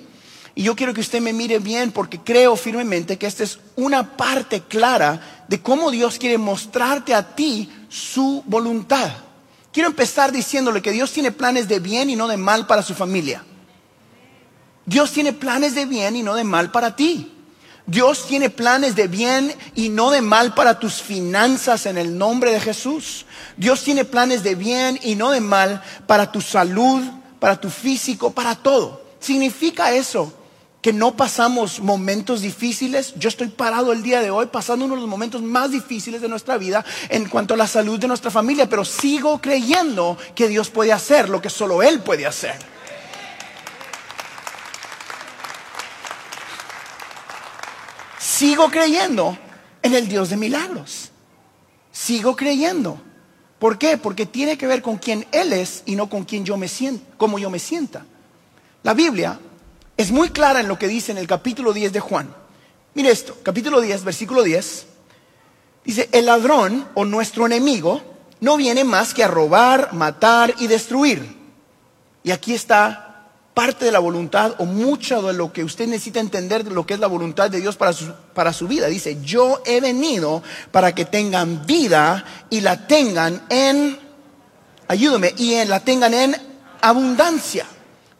Y 0.55 0.63
yo 0.63 0.75
quiero 0.75 0.93
que 0.93 1.01
usted 1.01 1.21
me 1.21 1.33
mire 1.33 1.59
bien 1.59 1.91
porque 1.91 2.19
creo 2.19 2.55
firmemente 2.55 3.17
que 3.17 3.27
esta 3.27 3.43
es 3.43 3.59
una 3.75 4.17
parte 4.17 4.61
clara 4.61 5.45
de 5.47 5.61
cómo 5.61 5.91
Dios 5.91 6.17
quiere 6.17 6.39
mostrarte 6.39 7.13
a 7.13 7.35
ti 7.35 7.69
su 7.89 8.41
voluntad. 8.47 9.11
Quiero 9.71 9.89
empezar 9.89 10.31
diciéndole 10.31 10.81
que 10.81 10.91
Dios 10.91 11.11
tiene 11.11 11.31
planes 11.31 11.67
de 11.67 11.79
bien 11.79 12.09
y 12.09 12.15
no 12.15 12.27
de 12.27 12.37
mal 12.37 12.65
para 12.65 12.81
su 12.81 12.95
familia. 12.95 13.43
Dios 14.87 15.11
tiene 15.11 15.33
planes 15.33 15.75
de 15.75 15.85
bien 15.85 16.15
y 16.15 16.23
no 16.23 16.33
de 16.33 16.43
mal 16.43 16.71
para 16.71 16.95
ti. 16.95 17.36
Dios 17.87 18.27
tiene 18.27 18.49
planes 18.49 18.97
de 18.97 19.07
bien 19.07 19.55
y 19.73 19.87
no 19.87 20.11
de 20.11 20.21
mal 20.21 20.53
para 20.53 20.77
tus 20.77 21.01
finanzas 21.01 21.85
en 21.85 21.97
el 21.97 22.17
nombre 22.17 22.51
de 22.51 22.59
Jesús. 22.59 23.25
Dios 23.55 23.81
tiene 23.81 24.03
planes 24.03 24.43
de 24.43 24.55
bien 24.55 24.99
y 25.03 25.15
no 25.15 25.31
de 25.31 25.39
mal 25.39 25.81
para 26.05 26.29
tu 26.29 26.41
salud, 26.41 27.01
para 27.39 27.61
tu 27.61 27.69
físico, 27.69 28.31
para 28.31 28.55
todo. 28.55 29.01
Significa 29.21 29.93
eso 29.93 30.33
que 30.81 30.91
no 30.91 31.15
pasamos 31.15 31.79
momentos 31.79 32.41
difíciles. 32.41 33.13
Yo 33.15 33.29
estoy 33.29 33.47
parado 33.47 33.93
el 33.93 34.03
día 34.03 34.21
de 34.21 34.31
hoy 34.31 34.47
pasando 34.47 34.83
uno 34.83 34.95
de 34.95 35.01
los 35.01 35.09
momentos 35.09 35.41
más 35.41 35.71
difíciles 35.71 36.21
de 36.21 36.27
nuestra 36.27 36.57
vida 36.57 36.83
en 37.07 37.29
cuanto 37.29 37.53
a 37.53 37.57
la 37.57 37.67
salud 37.67 37.97
de 37.97 38.09
nuestra 38.09 38.29
familia, 38.29 38.69
pero 38.69 38.83
sigo 38.83 39.39
creyendo 39.39 40.17
que 40.35 40.49
Dios 40.49 40.69
puede 40.69 40.91
hacer 40.91 41.29
lo 41.29 41.41
que 41.41 41.49
solo 41.49 41.81
Él 41.81 42.01
puede 42.01 42.25
hacer. 42.25 42.76
Sigo 48.37 48.69
creyendo 48.69 49.35
en 49.81 49.95
el 49.95 50.07
Dios 50.07 50.29
de 50.29 50.37
milagros. 50.37 51.09
Sigo 51.91 52.35
creyendo. 52.35 53.01
¿Por 53.57 53.79
qué? 53.79 53.97
Porque 53.97 54.27
tiene 54.27 54.59
que 54.59 54.67
ver 54.67 54.83
con 54.83 54.97
quién 54.97 55.25
Él 55.31 55.53
es 55.53 55.81
y 55.87 55.95
no 55.95 56.07
con 56.07 56.23
quién 56.23 56.45
yo 56.45 56.55
me 56.55 56.67
siento, 56.67 57.03
cómo 57.17 57.39
yo 57.39 57.49
me 57.49 57.57
sienta. 57.57 58.05
La 58.83 58.93
Biblia 58.93 59.39
es 59.97 60.11
muy 60.11 60.29
clara 60.29 60.59
en 60.59 60.67
lo 60.67 60.77
que 60.77 60.87
dice 60.87 61.11
en 61.11 61.17
el 61.17 61.25
capítulo 61.25 61.73
10 61.73 61.91
de 61.93 61.99
Juan. 61.99 62.31
Mire 62.93 63.09
esto, 63.09 63.35
capítulo 63.41 63.81
10, 63.81 64.03
versículo 64.03 64.43
10. 64.43 64.85
Dice, 65.83 66.07
el 66.11 66.27
ladrón 66.27 66.87
o 66.93 67.05
nuestro 67.05 67.47
enemigo 67.47 68.03
no 68.39 68.55
viene 68.55 68.83
más 68.83 69.15
que 69.15 69.23
a 69.23 69.27
robar, 69.27 69.93
matar 69.93 70.53
y 70.59 70.67
destruir. 70.67 71.35
Y 72.21 72.29
aquí 72.29 72.53
está 72.53 73.06
parte 73.57 73.85
de 73.85 73.91
la 73.91 73.97
voluntad 73.97 74.53
o 74.59 74.65
mucho 74.65 75.19
de 75.23 75.33
lo 75.33 75.51
que 75.51 75.63
usted 75.63 75.87
necesita 75.87 76.19
entender 76.19 76.63
de 76.63 76.69
lo 76.69 76.85
que 76.85 76.93
es 76.93 76.99
la 76.99 77.07
voluntad 77.07 77.49
de 77.49 77.59
Dios 77.59 77.75
para 77.75 77.91
su, 77.91 78.13
para 78.35 78.53
su 78.53 78.67
vida. 78.67 78.85
Dice, 78.85 79.17
yo 79.23 79.63
he 79.65 79.81
venido 79.81 80.43
para 80.69 80.93
que 80.93 81.05
tengan 81.05 81.65
vida 81.65 82.23
y 82.51 82.61
la 82.61 82.85
tengan 82.85 83.47
en, 83.49 83.97
ayúdame, 84.87 85.33
y 85.37 85.55
en, 85.55 85.69
la 85.69 85.79
tengan 85.79 86.13
en 86.13 86.35
abundancia. 86.81 87.65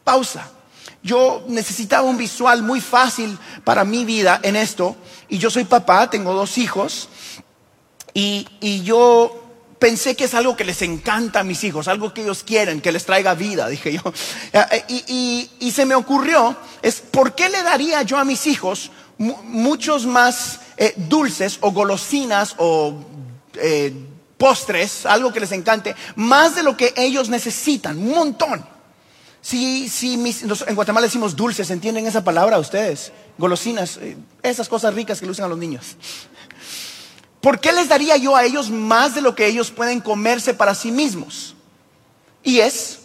Pausa. 0.02 0.50
Yo 1.04 1.44
necesitaba 1.46 2.08
un 2.08 2.16
visual 2.16 2.64
muy 2.64 2.80
fácil 2.80 3.38
para 3.62 3.84
mi 3.84 4.04
vida 4.04 4.40
en 4.42 4.56
esto. 4.56 4.96
Y 5.28 5.38
yo 5.38 5.50
soy 5.50 5.62
papá, 5.62 6.10
tengo 6.10 6.34
dos 6.34 6.58
hijos. 6.58 7.08
Y, 8.12 8.82
yo 8.82 9.47
pensé 9.78 10.16
que 10.16 10.24
es 10.24 10.34
algo 10.34 10.56
que 10.56 10.64
les 10.64 10.82
encanta 10.82 11.40
a 11.40 11.44
mis 11.44 11.62
hijos, 11.64 11.88
algo 11.88 12.12
que 12.12 12.22
ellos 12.22 12.42
quieren, 12.44 12.80
que 12.80 12.92
les 12.92 13.04
traiga 13.04 13.34
vida, 13.34 13.68
dije 13.68 13.92
yo. 13.92 14.02
Eh, 14.52 15.48
y, 15.60 15.70
se 15.70 15.84
me 15.84 15.94
ocurrió, 15.94 16.56
es, 16.82 17.00
¿por 17.00 17.34
qué 17.34 17.48
le 17.48 17.62
daría 17.62 18.02
yo 18.02 18.18
a 18.18 18.24
mis 18.24 18.46
hijos 18.46 18.90
muchos 19.18 20.06
más 20.06 20.60
eh, 20.76 20.94
dulces 20.96 21.58
o 21.60 21.72
golosinas 21.72 22.54
o 22.58 22.94
eh, 23.54 23.92
postres, 24.36 25.04
algo 25.04 25.32
que 25.32 25.40
les 25.40 25.52
encante, 25.52 25.94
más 26.16 26.54
de 26.54 26.62
lo 26.62 26.76
que 26.76 26.94
ellos 26.96 27.28
necesitan, 27.28 27.98
un 27.98 28.10
montón. 28.10 28.64
Si, 29.40 29.88
si 29.88 30.14
en 30.14 30.74
Guatemala 30.74 31.06
decimos 31.06 31.34
dulces, 31.34 31.70
¿entienden 31.70 32.06
esa 32.06 32.22
palabra 32.22 32.58
ustedes? 32.58 33.12
Golosinas, 33.36 33.98
esas 34.42 34.68
cosas 34.68 34.94
ricas 34.94 35.20
que 35.20 35.26
le 35.26 35.32
usan 35.32 35.46
a 35.46 35.48
los 35.48 35.58
niños. 35.58 35.96
¿Por 37.40 37.60
qué 37.60 37.72
les 37.72 37.88
daría 37.88 38.16
yo 38.16 38.34
a 38.34 38.44
ellos 38.44 38.70
más 38.70 39.14
de 39.14 39.20
lo 39.20 39.34
que 39.34 39.46
ellos 39.46 39.70
pueden 39.70 40.00
comerse 40.00 40.54
para 40.54 40.74
sí 40.74 40.90
mismos? 40.90 41.54
Y 42.42 42.60
es 42.60 42.98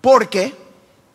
porque 0.00 0.54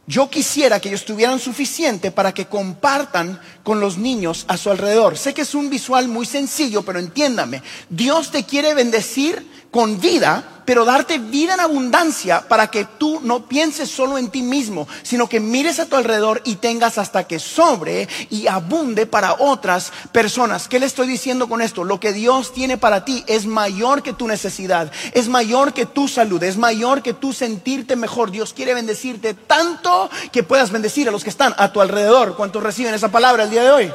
yo 0.08 0.30
quisiera 0.30 0.80
que 0.80 0.90
ellos 0.90 1.06
tuvieran 1.06 1.40
suficiente 1.40 2.12
para 2.12 2.34
que 2.34 2.48
compartan 2.48 3.40
con 3.64 3.80
los 3.80 3.98
niños 3.98 4.46
a 4.48 4.58
su 4.58 4.70
alrededor. 4.72 5.18
Sé 5.18 5.34
que 5.34 5.44
es 5.44 5.56
un 5.56 5.70
visual 5.70 6.08
muy 6.08 6.26
sencillo, 6.26 6.82
pero 6.82 7.00
entiéndame, 7.00 7.62
Dios 7.90 8.32
te 8.32 8.44
quiere 8.44 8.74
bendecir 8.74 9.48
con 9.72 10.00
vida, 10.02 10.44
pero 10.66 10.86
darte 10.86 11.18
vida 11.18 11.54
en 11.54 11.60
abundancia 11.62 12.48
para 12.48 12.68
que 12.68 12.86
tú 12.86 13.20
no 13.24 13.48
pienses 13.48 13.90
solo 13.90 14.18
en 14.18 14.30
ti 14.30 14.42
mismo, 14.42 14.88
sino 15.02 15.28
que 15.28 15.40
mires 15.40 15.80
a 15.80 15.86
tu 15.86 15.96
alrededor 15.96 16.42
y 16.46 16.56
tengas 16.56 16.98
hasta 16.98 17.24
que 17.24 17.40
sobre 17.40 18.08
y 18.30 18.48
abunde 18.48 19.06
para 19.06 19.36
otras 19.40 19.92
personas. 20.12 20.68
¿Qué 20.68 20.80
le 20.80 20.86
estoy 20.86 21.08
diciendo 21.08 21.48
con 21.50 21.62
esto? 21.62 21.84
Lo 21.84 22.00
que 22.00 22.14
Dios 22.14 22.54
tiene 22.54 22.78
para 22.78 23.06
ti 23.06 23.24
es 23.28 23.46
mayor 23.46 24.04
que 24.04 24.14
tu 24.14 24.28
necesidad, 24.28 24.92
es 25.14 25.30
mayor 25.30 25.74
que 25.74 25.86
tu 25.86 26.08
salud, 26.08 26.44
es 26.44 26.58
mayor 26.58 27.02
que 27.02 27.14
tu 27.14 27.34
sentirte 27.34 27.96
mejor. 27.96 28.32
Dios 28.32 28.54
quiere 28.54 28.74
bendecirte 28.74 29.34
tanto 29.34 30.10
que 30.32 30.44
puedas 30.44 30.72
bendecir 30.72 31.08
a 31.08 31.12
los 31.12 31.24
que 31.24 31.30
están 31.30 31.56
a 31.58 31.72
tu 31.72 31.82
alrededor. 31.82 32.36
¿Cuántos 32.36 32.62
reciben 32.62 32.94
esa 32.94 33.10
palabra 33.10 33.44
el 33.44 33.50
día 33.50 33.64
de 33.64 33.72
hoy? 33.72 33.92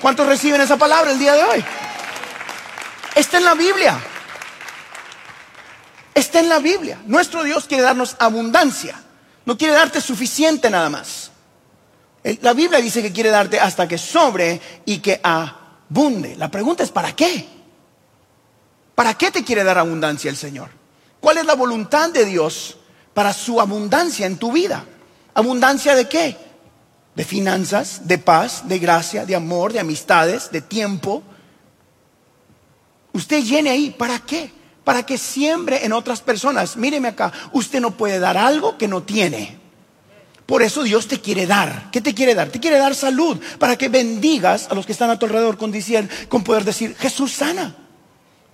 ¿Cuántos 0.00 0.26
reciben 0.26 0.60
esa 0.60 0.76
palabra 0.76 1.12
el 1.12 1.18
día 1.18 1.34
de 1.34 1.42
hoy? 1.44 1.64
Está 3.14 3.38
en 3.38 3.44
la 3.44 3.54
Biblia. 3.54 3.98
Está 6.16 6.40
en 6.40 6.48
la 6.48 6.60
Biblia. 6.60 6.98
Nuestro 7.06 7.44
Dios 7.44 7.66
quiere 7.66 7.82
darnos 7.82 8.16
abundancia. 8.18 8.98
No 9.44 9.58
quiere 9.58 9.74
darte 9.74 10.00
suficiente 10.00 10.70
nada 10.70 10.88
más. 10.88 11.30
La 12.40 12.54
Biblia 12.54 12.80
dice 12.80 13.02
que 13.02 13.12
quiere 13.12 13.28
darte 13.28 13.60
hasta 13.60 13.86
que 13.86 13.98
sobre 13.98 14.58
y 14.86 15.00
que 15.00 15.20
abunde. 15.22 16.34
La 16.36 16.50
pregunta 16.50 16.82
es, 16.82 16.90
¿para 16.90 17.14
qué? 17.14 17.46
¿Para 18.94 19.12
qué 19.12 19.30
te 19.30 19.44
quiere 19.44 19.62
dar 19.62 19.76
abundancia 19.76 20.30
el 20.30 20.38
Señor? 20.38 20.70
¿Cuál 21.20 21.36
es 21.36 21.44
la 21.44 21.54
voluntad 21.54 22.08
de 22.08 22.24
Dios 22.24 22.78
para 23.12 23.34
su 23.34 23.60
abundancia 23.60 24.24
en 24.24 24.38
tu 24.38 24.52
vida? 24.52 24.86
¿Abundancia 25.34 25.94
de 25.94 26.08
qué? 26.08 26.38
De 27.14 27.24
finanzas, 27.26 28.08
de 28.08 28.16
paz, 28.16 28.66
de 28.66 28.78
gracia, 28.78 29.26
de 29.26 29.36
amor, 29.36 29.74
de 29.74 29.80
amistades, 29.80 30.50
de 30.50 30.62
tiempo. 30.62 31.22
Usted 33.12 33.42
llene 33.44 33.68
ahí, 33.68 33.90
¿para 33.90 34.18
qué? 34.20 34.56
Para 34.86 35.04
que 35.04 35.18
siembre 35.18 35.84
en 35.84 35.92
otras 35.92 36.20
personas. 36.20 36.76
Míreme 36.76 37.08
acá, 37.08 37.32
usted 37.50 37.80
no 37.80 37.96
puede 37.96 38.20
dar 38.20 38.36
algo 38.36 38.78
que 38.78 38.86
no 38.86 39.02
tiene. 39.02 39.58
Por 40.46 40.62
eso 40.62 40.84
Dios 40.84 41.08
te 41.08 41.20
quiere 41.20 41.44
dar. 41.44 41.90
¿Qué 41.90 42.00
te 42.00 42.14
quiere 42.14 42.36
dar? 42.36 42.50
Te 42.50 42.60
quiere 42.60 42.78
dar 42.78 42.94
salud 42.94 43.36
para 43.58 43.76
que 43.76 43.88
bendigas 43.88 44.68
a 44.70 44.76
los 44.76 44.86
que 44.86 44.92
están 44.92 45.10
a 45.10 45.18
tu 45.18 45.26
alrededor 45.26 45.58
con, 45.58 45.74
con 46.28 46.44
poder 46.44 46.62
decir, 46.62 46.94
Jesús 47.00 47.32
sana. 47.32 47.74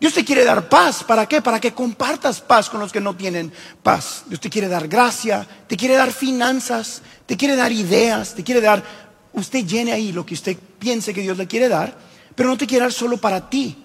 Dios 0.01 0.15
te 0.15 0.25
quiere 0.25 0.43
dar 0.43 0.71
paz. 0.71 1.05
¿Para 1.05 1.27
qué? 1.27 1.43
Para 1.43 1.61
que 1.61 1.75
compartas 1.75 2.41
paz 2.41 2.71
con 2.71 2.81
los 2.81 2.91
que 2.91 3.01
no 3.03 3.15
tienen 3.15 3.53
paz. 3.83 4.25
Dios 4.25 4.41
te 4.41 4.49
quiere 4.49 4.69
dar 4.69 4.89
gracia, 4.89 5.47
te 5.69 5.77
quiere 5.77 5.97
dar 5.97 6.13
finanzas, 6.13 7.03
te 7.27 7.37
quiere 7.37 7.57
dar 7.57 7.71
ideas, 7.73 8.35
te 8.35 8.43
quiere 8.43 8.63
dar... 8.63 8.83
Usted 9.35 9.67
llene 9.67 9.93
ahí 9.93 10.13
lo 10.13 10.25
que 10.25 10.33
usted 10.33 10.57
piense 10.79 11.13
que 11.13 11.21
Dios 11.21 11.37
le 11.37 11.47
quiere 11.47 11.69
dar, 11.69 11.95
pero 12.35 12.49
no 12.49 12.57
te 12.57 12.67
quiere 12.67 12.85
dar 12.85 12.93
solo 12.95 13.19
para 13.19 13.51
ti. 13.51 13.82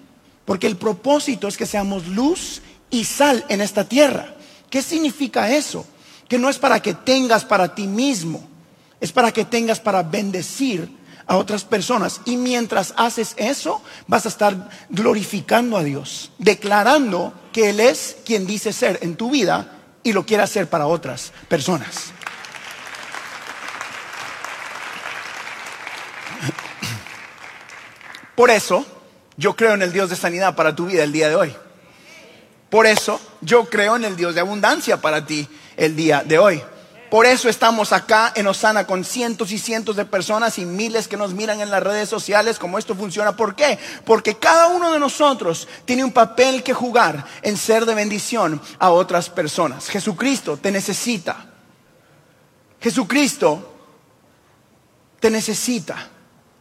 Porque 0.48 0.66
el 0.66 0.78
propósito 0.78 1.46
es 1.46 1.58
que 1.58 1.66
seamos 1.66 2.06
luz 2.06 2.62
y 2.88 3.04
sal 3.04 3.44
en 3.50 3.60
esta 3.60 3.86
tierra. 3.86 4.34
¿Qué 4.70 4.80
significa 4.80 5.54
eso? 5.54 5.84
Que 6.26 6.38
no 6.38 6.48
es 6.48 6.56
para 6.56 6.80
que 6.80 6.94
tengas 6.94 7.44
para 7.44 7.74
ti 7.74 7.86
mismo, 7.86 8.48
es 8.98 9.12
para 9.12 9.30
que 9.30 9.44
tengas 9.44 9.78
para 9.78 10.02
bendecir 10.02 10.90
a 11.26 11.36
otras 11.36 11.64
personas. 11.64 12.22
Y 12.24 12.38
mientras 12.38 12.94
haces 12.96 13.34
eso, 13.36 13.82
vas 14.06 14.24
a 14.24 14.30
estar 14.30 14.70
glorificando 14.88 15.76
a 15.76 15.84
Dios, 15.84 16.30
declarando 16.38 17.34
que 17.52 17.68
Él 17.68 17.78
es 17.78 18.16
quien 18.24 18.46
dice 18.46 18.72
ser 18.72 19.00
en 19.02 19.16
tu 19.16 19.30
vida 19.30 19.70
y 20.02 20.14
lo 20.14 20.24
quiere 20.24 20.44
hacer 20.44 20.70
para 20.70 20.86
otras 20.86 21.30
personas. 21.48 22.04
Por 28.34 28.48
eso, 28.48 28.86
yo 29.38 29.56
creo 29.56 29.72
en 29.72 29.82
el 29.82 29.92
Dios 29.92 30.10
de 30.10 30.16
sanidad 30.16 30.54
para 30.56 30.74
tu 30.74 30.86
vida 30.86 31.04
el 31.04 31.12
día 31.12 31.28
de 31.28 31.36
hoy. 31.36 31.56
Por 32.68 32.86
eso 32.86 33.18
yo 33.40 33.64
creo 33.70 33.96
en 33.96 34.04
el 34.04 34.16
Dios 34.16 34.34
de 34.34 34.40
abundancia 34.40 35.00
para 35.00 35.24
ti 35.24 35.48
el 35.76 35.96
día 35.96 36.22
de 36.24 36.38
hoy. 36.38 36.62
Por 37.08 37.24
eso 37.24 37.48
estamos 37.48 37.92
acá 37.92 38.32
en 38.34 38.46
Osana 38.48 38.86
con 38.86 39.02
cientos 39.02 39.50
y 39.50 39.58
cientos 39.58 39.96
de 39.96 40.04
personas 40.04 40.58
y 40.58 40.66
miles 40.66 41.08
que 41.08 41.16
nos 41.16 41.32
miran 41.32 41.60
en 41.60 41.70
las 41.70 41.82
redes 41.82 42.08
sociales 42.08 42.58
cómo 42.58 42.78
esto 42.78 42.94
funciona. 42.94 43.34
¿Por 43.34 43.54
qué? 43.54 43.78
Porque 44.04 44.36
cada 44.36 44.66
uno 44.66 44.92
de 44.92 44.98
nosotros 44.98 45.68
tiene 45.86 46.04
un 46.04 46.12
papel 46.12 46.62
que 46.62 46.74
jugar 46.74 47.24
en 47.40 47.56
ser 47.56 47.86
de 47.86 47.94
bendición 47.94 48.60
a 48.78 48.90
otras 48.90 49.30
personas. 49.30 49.88
Jesucristo 49.88 50.58
te 50.58 50.70
necesita. 50.70 51.46
Jesucristo 52.80 53.74
te 55.20 55.30
necesita. 55.30 56.10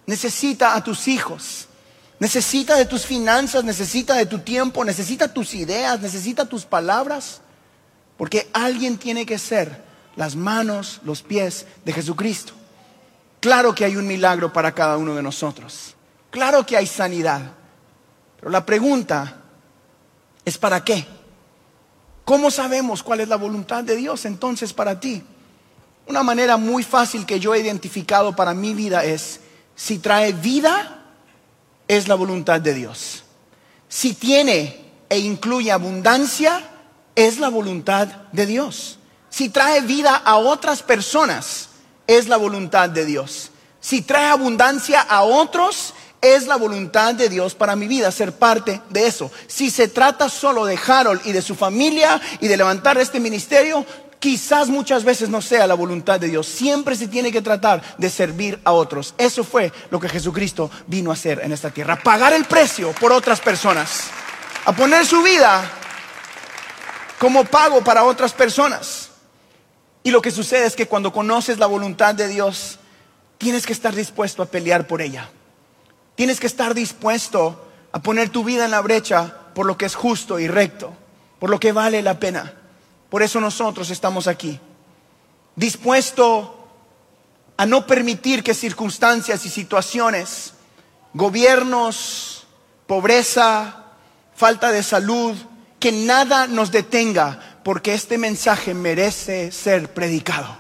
Necesita 0.05 0.75
a 0.75 0.83
tus 0.83 1.09
hijos. 1.09 1.66
Necesita 2.19 2.75
de 2.75 2.85
tus 2.85 3.05
finanzas, 3.05 3.63
necesita 3.63 4.15
de 4.15 4.25
tu 4.25 4.39
tiempo, 4.39 4.83
necesita 4.83 5.31
tus 5.33 5.53
ideas, 5.53 5.99
necesita 6.01 6.45
tus 6.45 6.65
palabras. 6.65 7.41
Porque 8.17 8.49
alguien 8.53 8.97
tiene 8.97 9.25
que 9.25 9.37
ser 9.37 9.83
las 10.15 10.35
manos, 10.35 10.99
los 11.03 11.21
pies 11.21 11.67
de 11.85 11.93
Jesucristo. 11.93 12.53
Claro 13.39 13.75
que 13.75 13.85
hay 13.85 13.95
un 13.95 14.07
milagro 14.07 14.51
para 14.51 14.73
cada 14.73 14.97
uno 14.97 15.13
de 15.13 15.21
nosotros. 15.21 15.95
Claro 16.31 16.65
que 16.65 16.75
hay 16.75 16.87
sanidad. 16.87 17.51
Pero 18.39 18.51
la 18.51 18.65
pregunta 18.65 19.37
es 20.43 20.57
¿para 20.57 20.83
qué? 20.83 21.05
¿Cómo 22.25 22.49
sabemos 22.49 23.03
cuál 23.03 23.21
es 23.21 23.27
la 23.27 23.37
voluntad 23.37 23.83
de 23.83 23.95
Dios 23.95 24.25
entonces 24.25 24.73
para 24.73 24.99
ti? 24.99 25.23
Una 26.07 26.23
manera 26.23 26.57
muy 26.57 26.83
fácil 26.83 27.25
que 27.25 27.39
yo 27.39 27.53
he 27.53 27.59
identificado 27.59 28.35
para 28.35 28.53
mi 28.53 28.73
vida 28.73 29.03
es 29.03 29.39
si 29.75 29.99
trae 29.99 30.33
vida 30.33 30.96
es 31.97 32.07
la 32.07 32.15
voluntad 32.15 32.61
de 32.61 32.73
Dios. 32.73 33.23
Si 33.89 34.13
tiene 34.13 34.85
e 35.09 35.19
incluye 35.19 35.71
abundancia, 35.71 36.61
es 37.15 37.39
la 37.39 37.49
voluntad 37.49 38.07
de 38.31 38.45
Dios. 38.45 38.99
Si 39.29 39.49
trae 39.49 39.81
vida 39.81 40.15
a 40.15 40.37
otras 40.37 40.83
personas, 40.83 41.69
es 42.05 42.27
la 42.27 42.37
voluntad 42.37 42.89
de 42.89 43.05
Dios. 43.05 43.51
Si 43.79 44.01
trae 44.01 44.25
abundancia 44.25 45.01
a 45.01 45.23
otros, 45.23 45.93
es 46.21 46.47
la 46.47 46.55
voluntad 46.55 47.13
de 47.13 47.29
Dios 47.29 47.55
para 47.55 47.75
mi 47.75 47.87
vida, 47.87 48.11
ser 48.11 48.33
parte 48.33 48.81
de 48.89 49.07
eso. 49.07 49.31
Si 49.47 49.69
se 49.69 49.87
trata 49.87 50.29
solo 50.29 50.65
de 50.65 50.77
Harold 50.85 51.21
y 51.25 51.31
de 51.31 51.41
su 51.41 51.55
familia 51.55 52.19
y 52.39 52.47
de 52.47 52.57
levantar 52.57 52.97
este 52.97 53.19
ministerio, 53.19 53.85
quizás 54.19 54.69
muchas 54.69 55.03
veces 55.03 55.29
no 55.29 55.41
sea 55.41 55.67
la 55.67 55.75
voluntad 55.75 56.19
de 56.19 56.27
Dios. 56.27 56.47
Siempre 56.47 56.95
se 56.95 57.07
tiene 57.07 57.31
que 57.31 57.41
tratar 57.41 57.81
de 57.97 58.09
servir 58.09 58.59
a 58.63 58.71
otros. 58.71 59.13
Eso 59.17 59.43
fue 59.43 59.71
lo 59.89 59.99
que 59.99 60.09
Jesucristo 60.09 60.69
vino 60.87 61.11
a 61.11 61.13
hacer 61.13 61.41
en 61.43 61.51
esta 61.51 61.69
tierra. 61.69 62.01
Pagar 62.01 62.33
el 62.33 62.45
precio 62.45 62.91
por 62.93 63.11
otras 63.11 63.39
personas. 63.39 64.05
A 64.65 64.73
poner 64.73 65.05
su 65.05 65.21
vida 65.21 65.69
como 67.19 67.45
pago 67.45 67.83
para 67.83 68.03
otras 68.03 68.33
personas. 68.33 69.09
Y 70.03 70.11
lo 70.11 70.21
que 70.21 70.31
sucede 70.31 70.65
es 70.65 70.75
que 70.75 70.87
cuando 70.87 71.11
conoces 71.11 71.57
la 71.57 71.65
voluntad 71.67 72.15
de 72.15 72.27
Dios, 72.27 72.79
tienes 73.37 73.65
que 73.65 73.73
estar 73.73 73.93
dispuesto 73.93 74.41
a 74.41 74.45
pelear 74.45 74.87
por 74.87 75.01
ella. 75.01 75.29
Tienes 76.15 76.39
que 76.39 76.47
estar 76.47 76.73
dispuesto 76.73 77.67
a 77.91 77.99
poner 77.99 78.29
tu 78.29 78.43
vida 78.43 78.65
en 78.65 78.71
la 78.71 78.81
brecha 78.81 79.33
por 79.53 79.65
lo 79.65 79.77
que 79.77 79.85
es 79.85 79.95
justo 79.95 80.39
y 80.39 80.47
recto, 80.47 80.93
por 81.39 81.49
lo 81.49 81.59
que 81.59 81.71
vale 81.71 82.01
la 82.01 82.19
pena. 82.19 82.53
Por 83.09 83.23
eso 83.23 83.39
nosotros 83.39 83.89
estamos 83.89 84.27
aquí, 84.27 84.59
dispuesto 85.55 86.53
a 87.55 87.65
no 87.65 87.87
permitir 87.87 88.43
que 88.43 88.53
circunstancias 88.53 89.45
y 89.45 89.49
situaciones, 89.49 90.53
gobiernos, 91.13 92.45
pobreza, 92.85 93.85
falta 94.35 94.71
de 94.71 94.83
salud, 94.83 95.35
que 95.79 95.91
nada 95.91 96.47
nos 96.47 96.71
detenga, 96.71 97.59
porque 97.63 97.93
este 97.93 98.17
mensaje 98.17 98.73
merece 98.73 99.51
ser 99.51 99.93
predicado, 99.93 100.57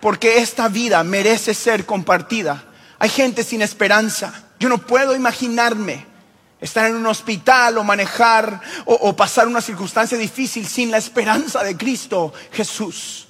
porque 0.00 0.38
esta 0.38 0.68
vida 0.68 1.02
merece 1.02 1.54
ser 1.54 1.86
compartida. 1.86 2.64
Hay 2.98 3.08
gente 3.08 3.42
sin 3.42 3.62
esperanza. 3.62 4.44
Yo 4.58 4.68
no 4.68 4.78
puedo 4.78 5.16
imaginarme 5.16 6.06
estar 6.60 6.86
en 6.86 6.96
un 6.96 7.06
hospital 7.06 7.78
o 7.78 7.84
manejar 7.84 8.60
o, 8.84 8.94
o, 8.94 9.16
pasar 9.16 9.46
una 9.46 9.60
circunstancia 9.60 10.18
difícil 10.18 10.66
sin 10.66 10.90
la 10.90 10.98
esperanza 10.98 11.62
de 11.64 11.76
Cristo 11.76 12.32
Jesús. 12.52 13.26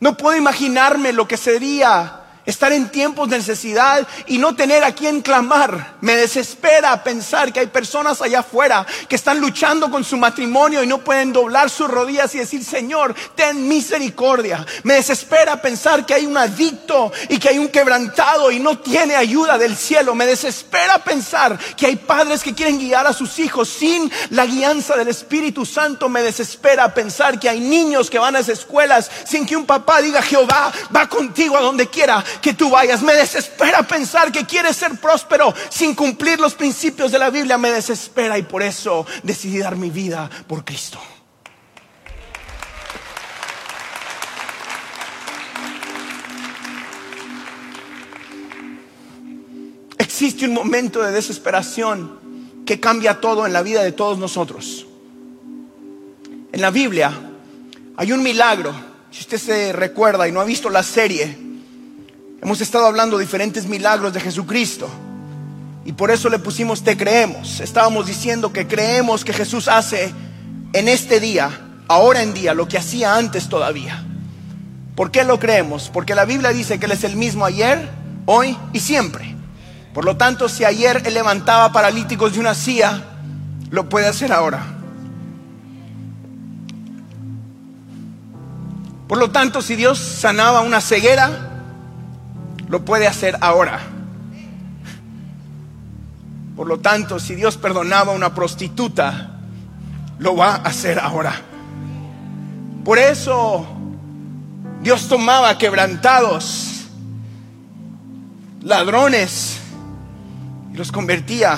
No 0.00 0.16
puedo 0.16 0.36
imaginarme 0.36 1.12
lo 1.12 1.28
que 1.28 1.36
sería 1.36 2.23
estar 2.46 2.72
en 2.72 2.90
tiempos 2.90 3.28
de 3.28 3.38
necesidad 3.38 4.06
y 4.26 4.38
no 4.38 4.54
tener 4.54 4.84
a 4.84 4.94
quien 4.94 5.22
clamar. 5.22 5.96
Me 6.00 6.16
desespera 6.16 7.02
pensar 7.02 7.52
que 7.52 7.60
hay 7.60 7.66
personas 7.66 8.20
allá 8.20 8.40
afuera 8.40 8.86
que 9.08 9.16
están 9.16 9.40
luchando 9.40 9.90
con 9.90 10.04
su 10.04 10.16
matrimonio 10.16 10.82
y 10.82 10.86
no 10.86 10.98
pueden 10.98 11.32
doblar 11.32 11.70
sus 11.70 11.88
rodillas 11.88 12.34
y 12.34 12.38
decir, 12.38 12.64
Señor, 12.64 13.14
ten 13.34 13.66
misericordia. 13.66 14.64
Me 14.82 14.94
desespera 14.94 15.60
pensar 15.60 16.04
que 16.04 16.14
hay 16.14 16.26
un 16.26 16.36
adicto 16.36 17.12
y 17.28 17.38
que 17.38 17.48
hay 17.48 17.58
un 17.58 17.68
quebrantado 17.68 18.50
y 18.50 18.58
no 18.58 18.78
tiene 18.78 19.14
ayuda 19.14 19.58
del 19.58 19.76
cielo. 19.76 20.14
Me 20.14 20.26
desespera 20.26 20.98
pensar 20.98 21.58
que 21.76 21.86
hay 21.86 21.96
padres 21.96 22.42
que 22.42 22.54
quieren 22.54 22.78
guiar 22.78 23.06
a 23.06 23.12
sus 23.12 23.38
hijos 23.38 23.68
sin 23.68 24.10
la 24.30 24.46
guianza 24.46 24.96
del 24.96 25.08
Espíritu 25.08 25.64
Santo. 25.64 26.08
Me 26.08 26.22
desespera 26.22 26.92
pensar 26.92 27.38
que 27.38 27.48
hay 27.48 27.60
niños 27.60 28.10
que 28.10 28.18
van 28.18 28.36
a 28.36 28.38
las 28.38 28.48
escuelas 28.48 29.10
sin 29.24 29.46
que 29.46 29.56
un 29.56 29.66
papá 29.66 30.00
diga, 30.02 30.20
Jehová 30.20 30.72
va 30.94 31.08
contigo 31.08 31.56
a 31.56 31.60
donde 31.60 31.86
quiera 31.88 32.22
que 32.40 32.54
tú 32.54 32.70
vayas. 32.70 33.02
Me 33.02 33.14
desespera 33.14 33.82
pensar 33.82 34.30
que 34.32 34.44
quieres 34.44 34.76
ser 34.76 34.98
próspero 35.00 35.54
sin 35.68 35.94
cumplir 35.94 36.40
los 36.40 36.54
principios 36.54 37.12
de 37.12 37.18
la 37.18 37.30
Biblia. 37.30 37.58
Me 37.58 37.70
desespera 37.70 38.38
y 38.38 38.42
por 38.42 38.62
eso 38.62 39.06
decidí 39.22 39.58
dar 39.58 39.76
mi 39.76 39.90
vida 39.90 40.30
por 40.46 40.64
Cristo. 40.64 41.00
Existe 49.98 50.46
un 50.46 50.54
momento 50.54 51.02
de 51.02 51.10
desesperación 51.10 52.62
que 52.64 52.78
cambia 52.78 53.20
todo 53.20 53.46
en 53.46 53.52
la 53.52 53.62
vida 53.62 53.82
de 53.82 53.92
todos 53.92 54.18
nosotros. 54.18 54.86
En 56.52 56.60
la 56.60 56.70
Biblia 56.70 57.12
hay 57.96 58.12
un 58.12 58.22
milagro, 58.22 58.72
si 59.10 59.22
usted 59.22 59.38
se 59.38 59.72
recuerda 59.72 60.28
y 60.28 60.32
no 60.32 60.40
ha 60.40 60.44
visto 60.44 60.70
la 60.70 60.84
serie, 60.84 61.36
Hemos 62.44 62.60
estado 62.60 62.84
hablando 62.84 63.16
de 63.16 63.24
diferentes 63.24 63.66
milagros 63.66 64.12
de 64.12 64.20
Jesucristo. 64.20 64.86
Y 65.86 65.92
por 65.92 66.10
eso 66.10 66.28
le 66.28 66.38
pusimos 66.38 66.84
te 66.84 66.94
creemos. 66.94 67.60
Estábamos 67.60 68.06
diciendo 68.06 68.52
que 68.52 68.66
creemos 68.66 69.24
que 69.24 69.32
Jesús 69.32 69.66
hace 69.66 70.12
en 70.74 70.88
este 70.88 71.20
día, 71.20 71.50
ahora 71.88 72.22
en 72.22 72.34
día, 72.34 72.52
lo 72.52 72.68
que 72.68 72.76
hacía 72.76 73.16
antes 73.16 73.48
todavía. 73.48 74.04
¿Por 74.94 75.10
qué 75.10 75.24
lo 75.24 75.40
creemos? 75.40 75.88
Porque 75.90 76.14
la 76.14 76.26
Biblia 76.26 76.50
dice 76.50 76.78
que 76.78 76.84
Él 76.84 76.92
es 76.92 77.04
el 77.04 77.16
mismo 77.16 77.46
ayer, 77.46 77.88
hoy 78.26 78.58
y 78.74 78.80
siempre. 78.80 79.34
Por 79.94 80.04
lo 80.04 80.18
tanto, 80.18 80.50
si 80.50 80.66
ayer 80.66 81.00
Él 81.06 81.14
levantaba 81.14 81.72
paralíticos 81.72 82.34
de 82.34 82.40
una 82.40 82.54
silla, 82.54 83.04
lo 83.70 83.88
puede 83.88 84.06
hacer 84.06 84.34
ahora. 84.34 84.66
Por 89.08 89.16
lo 89.16 89.30
tanto, 89.30 89.62
si 89.62 89.76
Dios 89.76 89.98
sanaba 89.98 90.60
una 90.60 90.82
ceguera, 90.82 91.53
lo 92.74 92.84
puede 92.84 93.06
hacer 93.06 93.38
ahora. 93.40 93.78
Por 96.56 96.66
lo 96.66 96.80
tanto, 96.80 97.20
si 97.20 97.36
Dios 97.36 97.56
perdonaba 97.56 98.10
a 98.10 98.16
una 98.16 98.34
prostituta, 98.34 99.38
lo 100.18 100.34
va 100.34 100.56
a 100.56 100.62
hacer 100.62 100.98
ahora. 100.98 101.40
Por 102.84 102.98
eso 102.98 103.64
Dios 104.82 105.06
tomaba 105.06 105.56
quebrantados, 105.56 106.86
ladrones, 108.62 109.60
y 110.72 110.76
los 110.76 110.90
convertía 110.90 111.56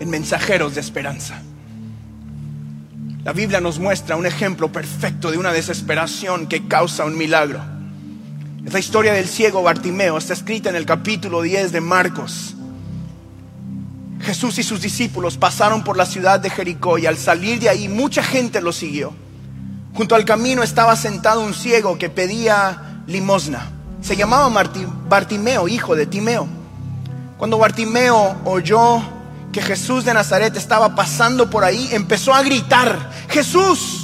en 0.00 0.10
mensajeros 0.10 0.74
de 0.74 0.80
esperanza. 0.80 1.40
La 3.22 3.32
Biblia 3.32 3.60
nos 3.60 3.78
muestra 3.78 4.16
un 4.16 4.26
ejemplo 4.26 4.72
perfecto 4.72 5.30
de 5.30 5.38
una 5.38 5.52
desesperación 5.52 6.48
que 6.48 6.66
causa 6.66 7.04
un 7.04 7.16
milagro. 7.16 7.71
Esta 8.64 8.78
historia 8.78 9.12
del 9.12 9.26
ciego 9.26 9.62
Bartimeo 9.62 10.16
está 10.16 10.34
escrita 10.34 10.70
en 10.70 10.76
el 10.76 10.86
capítulo 10.86 11.42
10 11.42 11.72
de 11.72 11.80
Marcos. 11.80 12.54
Jesús 14.20 14.56
y 14.58 14.62
sus 14.62 14.80
discípulos 14.80 15.36
pasaron 15.36 15.82
por 15.82 15.96
la 15.96 16.06
ciudad 16.06 16.38
de 16.38 16.48
Jericó 16.48 16.96
y 16.96 17.06
al 17.06 17.18
salir 17.18 17.58
de 17.58 17.68
ahí 17.68 17.88
mucha 17.88 18.22
gente 18.22 18.60
lo 18.60 18.72
siguió. 18.72 19.12
Junto 19.94 20.14
al 20.14 20.24
camino 20.24 20.62
estaba 20.62 20.94
sentado 20.94 21.40
un 21.40 21.54
ciego 21.54 21.98
que 21.98 22.08
pedía 22.08 23.02
limosna. 23.08 23.68
Se 24.00 24.16
llamaba 24.16 24.48
Bartimeo, 25.08 25.66
hijo 25.66 25.96
de 25.96 26.06
Timeo. 26.06 26.46
Cuando 27.38 27.58
Bartimeo 27.58 28.36
oyó 28.44 29.02
que 29.52 29.60
Jesús 29.60 30.04
de 30.04 30.14
Nazaret 30.14 30.56
estaba 30.56 30.94
pasando 30.94 31.50
por 31.50 31.64
ahí, 31.64 31.88
empezó 31.90 32.32
a 32.32 32.42
gritar, 32.42 33.10
Jesús, 33.28 34.01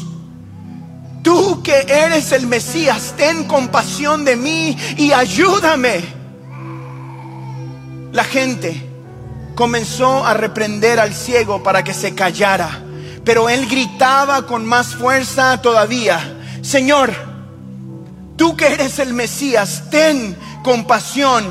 Tú 1.29 1.63
que 1.63 1.85
eres 1.87 2.33
el 2.33 2.47
Mesías, 2.47 3.13
ten 3.19 3.45
compasión 3.45 4.25
de 4.25 4.35
mí 4.35 4.75
y 4.97 5.13
ayúdame. 5.13 6.03
La 8.13 8.25
gente 8.25 8.83
comenzó 9.55 10.27
a 10.27 10.33
reprender 10.33 10.99
al 10.99 11.13
ciego 11.13 11.63
para 11.63 11.85
que 11.85 11.93
se 11.93 12.15
callara, 12.15 12.83
pero 13.27 13.51
él 13.51 13.69
gritaba 13.69 14.47
con 14.47 14.65
más 14.65 14.95
fuerza 14.95 15.61
todavía, 15.61 16.19
Señor, 16.63 17.13
tú 18.37 18.57
que 18.57 18.69
eres 18.69 18.99
el 18.99 19.13
Mesías, 19.13 19.91
ten 19.91 20.35
compasión 20.65 21.45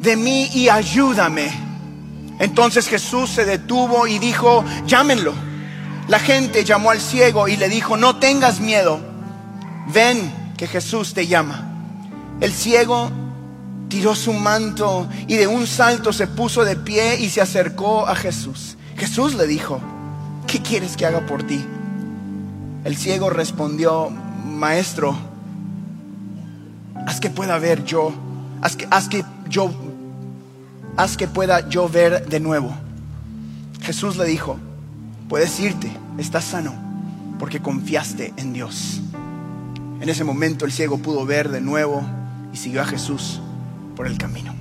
de 0.00 0.16
mí 0.16 0.50
y 0.54 0.68
ayúdame. 0.68 1.52
Entonces 2.40 2.88
Jesús 2.88 3.30
se 3.30 3.44
detuvo 3.44 4.08
y 4.08 4.18
dijo, 4.18 4.64
llámenlo. 4.86 5.32
La 6.08 6.18
gente 6.18 6.64
llamó 6.64 6.90
al 6.90 7.00
ciego 7.00 7.46
y 7.46 7.56
le 7.56 7.68
dijo, 7.68 7.96
no 7.96 8.16
tengas 8.16 8.58
miedo 8.58 9.08
ven 9.92 10.52
que 10.56 10.66
Jesús 10.66 11.14
te 11.14 11.26
llama. 11.26 11.66
El 12.40 12.52
ciego 12.52 13.10
tiró 13.88 14.14
su 14.14 14.32
manto 14.32 15.08
y 15.26 15.36
de 15.36 15.46
un 15.46 15.66
salto 15.66 16.12
se 16.12 16.26
puso 16.26 16.64
de 16.64 16.76
pie 16.76 17.20
y 17.20 17.28
se 17.28 17.40
acercó 17.40 18.06
a 18.06 18.14
Jesús. 18.14 18.76
Jesús 18.96 19.34
le 19.34 19.46
dijo, 19.46 19.80
¿qué 20.46 20.60
quieres 20.60 20.96
que 20.96 21.06
haga 21.06 21.26
por 21.26 21.42
ti? 21.42 21.64
El 22.84 22.96
ciego 22.96 23.28
respondió, 23.28 24.10
maestro, 24.46 25.16
haz 27.06 27.20
que 27.20 27.30
pueda 27.30 27.58
ver 27.58 27.84
yo, 27.84 28.12
haz 28.62 28.76
que, 29.08 29.24
yo, 29.48 29.70
haz 30.96 31.16
que 31.16 31.28
pueda 31.28 31.68
yo 31.68 31.88
ver 31.88 32.26
de 32.26 32.40
nuevo. 32.40 32.72
Jesús 33.82 34.16
le 34.16 34.24
dijo, 34.24 34.58
puedes 35.28 35.58
irte, 35.60 35.90
estás 36.18 36.44
sano, 36.44 36.74
porque 37.38 37.60
confiaste 37.60 38.32
en 38.36 38.52
Dios. 38.52 39.00
En 40.00 40.08
ese 40.08 40.24
momento 40.24 40.64
el 40.64 40.72
ciego 40.72 40.96
pudo 40.98 41.26
ver 41.26 41.50
de 41.50 41.60
nuevo 41.60 42.02
y 42.52 42.56
siguió 42.56 42.80
a 42.80 42.86
Jesús 42.86 43.40
por 43.94 44.06
el 44.06 44.16
camino. 44.16 44.54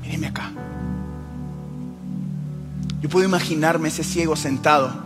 Míreme 0.00 0.28
acá. 0.28 0.52
Yo 3.02 3.08
puedo 3.08 3.26
imaginarme 3.26 3.88
ese 3.88 4.04
ciego 4.04 4.36
sentado. 4.36 5.04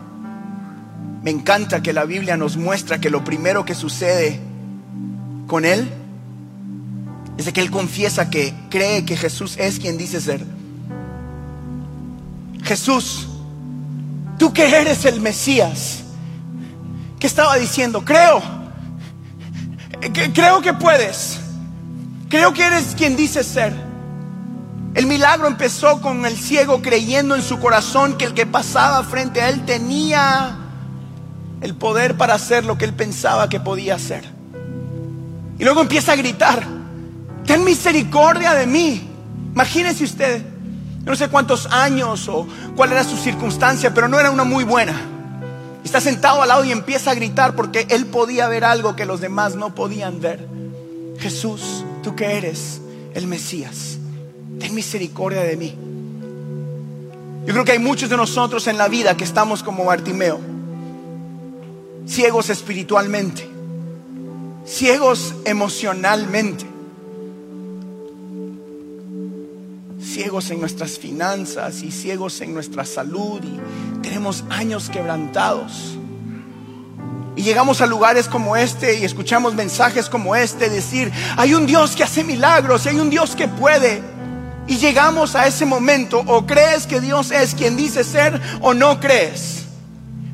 Me 1.23 1.31
encanta 1.31 1.83
que 1.83 1.95
la 1.95 2.05
Biblia 2.05 2.37
nos 2.37 2.59
muestra 2.59 3.01
que 3.01 3.09
lo 3.09 3.25
primero 3.25 3.65
que 3.65 3.75
sucede 3.75 4.39
con 5.47 5.65
él 5.65 5.91
es 7.39 7.47
de 7.47 7.53
que 7.55 7.63
él 7.63 7.71
confiesa 7.71 8.29
que 8.29 8.53
cree 8.69 9.07
que 9.07 9.17
Jesús 9.17 9.57
es 9.59 9.79
quien 9.79 9.97
dice 9.97 10.21
ser. 10.21 10.45
Jesús, 12.63 13.29
tú 14.39 14.53
que 14.53 14.69
eres 14.69 15.07
el 15.07 15.23
Mesías, 15.23 16.03
¿qué 17.19 17.27
estaba 17.27 17.57
diciendo? 17.57 18.05
Creo 18.05 18.60
Creo 20.01 20.61
que 20.61 20.73
puedes. 20.73 21.41
Creo 22.29 22.53
que 22.53 22.65
eres 22.65 22.95
quien 22.97 23.17
dices 23.17 23.47
ser. 23.47 23.75
El 24.95 25.07
milagro 25.07 25.47
empezó 25.47 26.01
con 26.01 26.25
el 26.27 26.37
ciego 26.37 26.83
creyendo 26.83 27.37
en 27.37 27.43
su 27.43 27.61
corazón 27.61 28.17
que 28.17 28.25
el 28.25 28.35
que 28.35 28.47
pasaba 28.47 29.05
frente 29.05 29.41
a 29.41 29.49
él 29.49 29.65
tenía 29.65 30.57
el 31.61 31.75
poder 31.75 32.17
para 32.17 32.35
hacer 32.35 32.65
lo 32.65 32.77
que 32.77 32.87
él 32.87 32.95
pensaba 32.95 33.49
que 33.49 33.61
podía 33.61 33.95
hacer. 33.95 34.25
Y 35.59 35.65
luego 35.65 35.83
empieza 35.83 36.13
a 36.13 36.17
gritar, 36.17 36.65
ten 37.47 37.63
misericordia 37.63 38.55
de 38.55 38.67
mí. 38.67 39.09
Imagínense 39.53 40.05
usted, 40.05 40.43
no 41.05 41.15
sé 41.15 41.29
cuántos 41.29 41.67
años 41.67 42.27
o 42.29 42.47
cuál 42.75 42.93
era 42.93 43.05
su 43.05 43.17
circunstancia, 43.17 43.93
pero 43.95 44.09
no 44.09 44.19
era 44.19 44.31
una 44.31 44.45
muy 44.45 44.65
buena. 44.65 45.20
Está 45.85 46.01
sentado 46.01 46.43
al 46.43 46.49
lado 46.49 46.65
y 46.65 46.73
empieza 46.73 47.11
a 47.11 47.15
gritar 47.15 47.57
porque 47.57 47.87
él 47.89 48.07
podía 48.07 48.49
ver 48.49 48.65
algo 48.65 48.97
que 48.97 49.07
los 49.07 49.21
demás 49.21 49.55
no 49.55 49.75
podían 49.75 50.21
ver. 50.21 50.47
Jesús, 51.19 51.85
tú 52.03 52.15
que 52.15 52.37
eres 52.37 52.81
el 53.15 53.27
Mesías, 53.27 53.99
ten 54.59 54.75
misericordia 54.75 55.43
de 55.43 55.57
mí. 55.57 55.75
Yo 57.47 57.53
creo 57.53 57.65
que 57.65 57.73
hay 57.73 57.79
muchos 57.79 58.11
de 58.11 58.17
nosotros 58.17 58.67
en 58.67 58.79
la 58.79 58.89
vida 58.89 59.17
que 59.17 59.25
estamos 59.25 59.63
como 59.63 59.85
Bartimeo, 59.85 60.39
ciegos 62.07 62.51
espiritualmente, 62.51 63.49
ciegos 64.67 65.35
emocionalmente, 65.45 66.67
ciegos 70.13 70.51
en 70.51 70.61
nuestras 70.61 70.99
finanzas 70.99 71.83
y 71.83 71.91
ciegos 71.91 72.41
en 72.41 72.53
nuestra 72.53 72.85
salud 72.85 73.41
y 73.45 74.01
tenemos 74.03 74.45
años 74.51 74.91
quebrantados. 74.91 75.97
Y 77.37 77.43
llegamos 77.43 77.81
a 77.81 77.87
lugares 77.87 78.27
como 78.27 78.57
este 78.57 78.99
y 78.99 79.05
escuchamos 79.05 79.55
mensajes 79.55 80.09
como 80.09 80.35
este 80.35 80.69
decir, 80.69 81.13
hay 81.37 81.55
un 81.55 81.67
Dios 81.67 81.95
que 81.95 82.03
hace 82.03 82.25
milagros, 82.25 82.87
hay 82.87 82.99
un 82.99 83.09
Dios 83.09 83.37
que 83.37 83.49
puede. 83.49 84.03
Y 84.67 84.77
llegamos 84.77 85.35
a 85.35 85.47
ese 85.47 85.65
momento, 85.65 86.23
o 86.27 86.47
crees 86.47 86.87
que 86.87 87.01
Dios 87.01 87.31
es 87.31 87.55
quien 87.55 87.77
dice 87.77 88.05
ser 88.05 88.41
o 88.61 88.75
no 88.75 89.01
crees. 89.01 89.65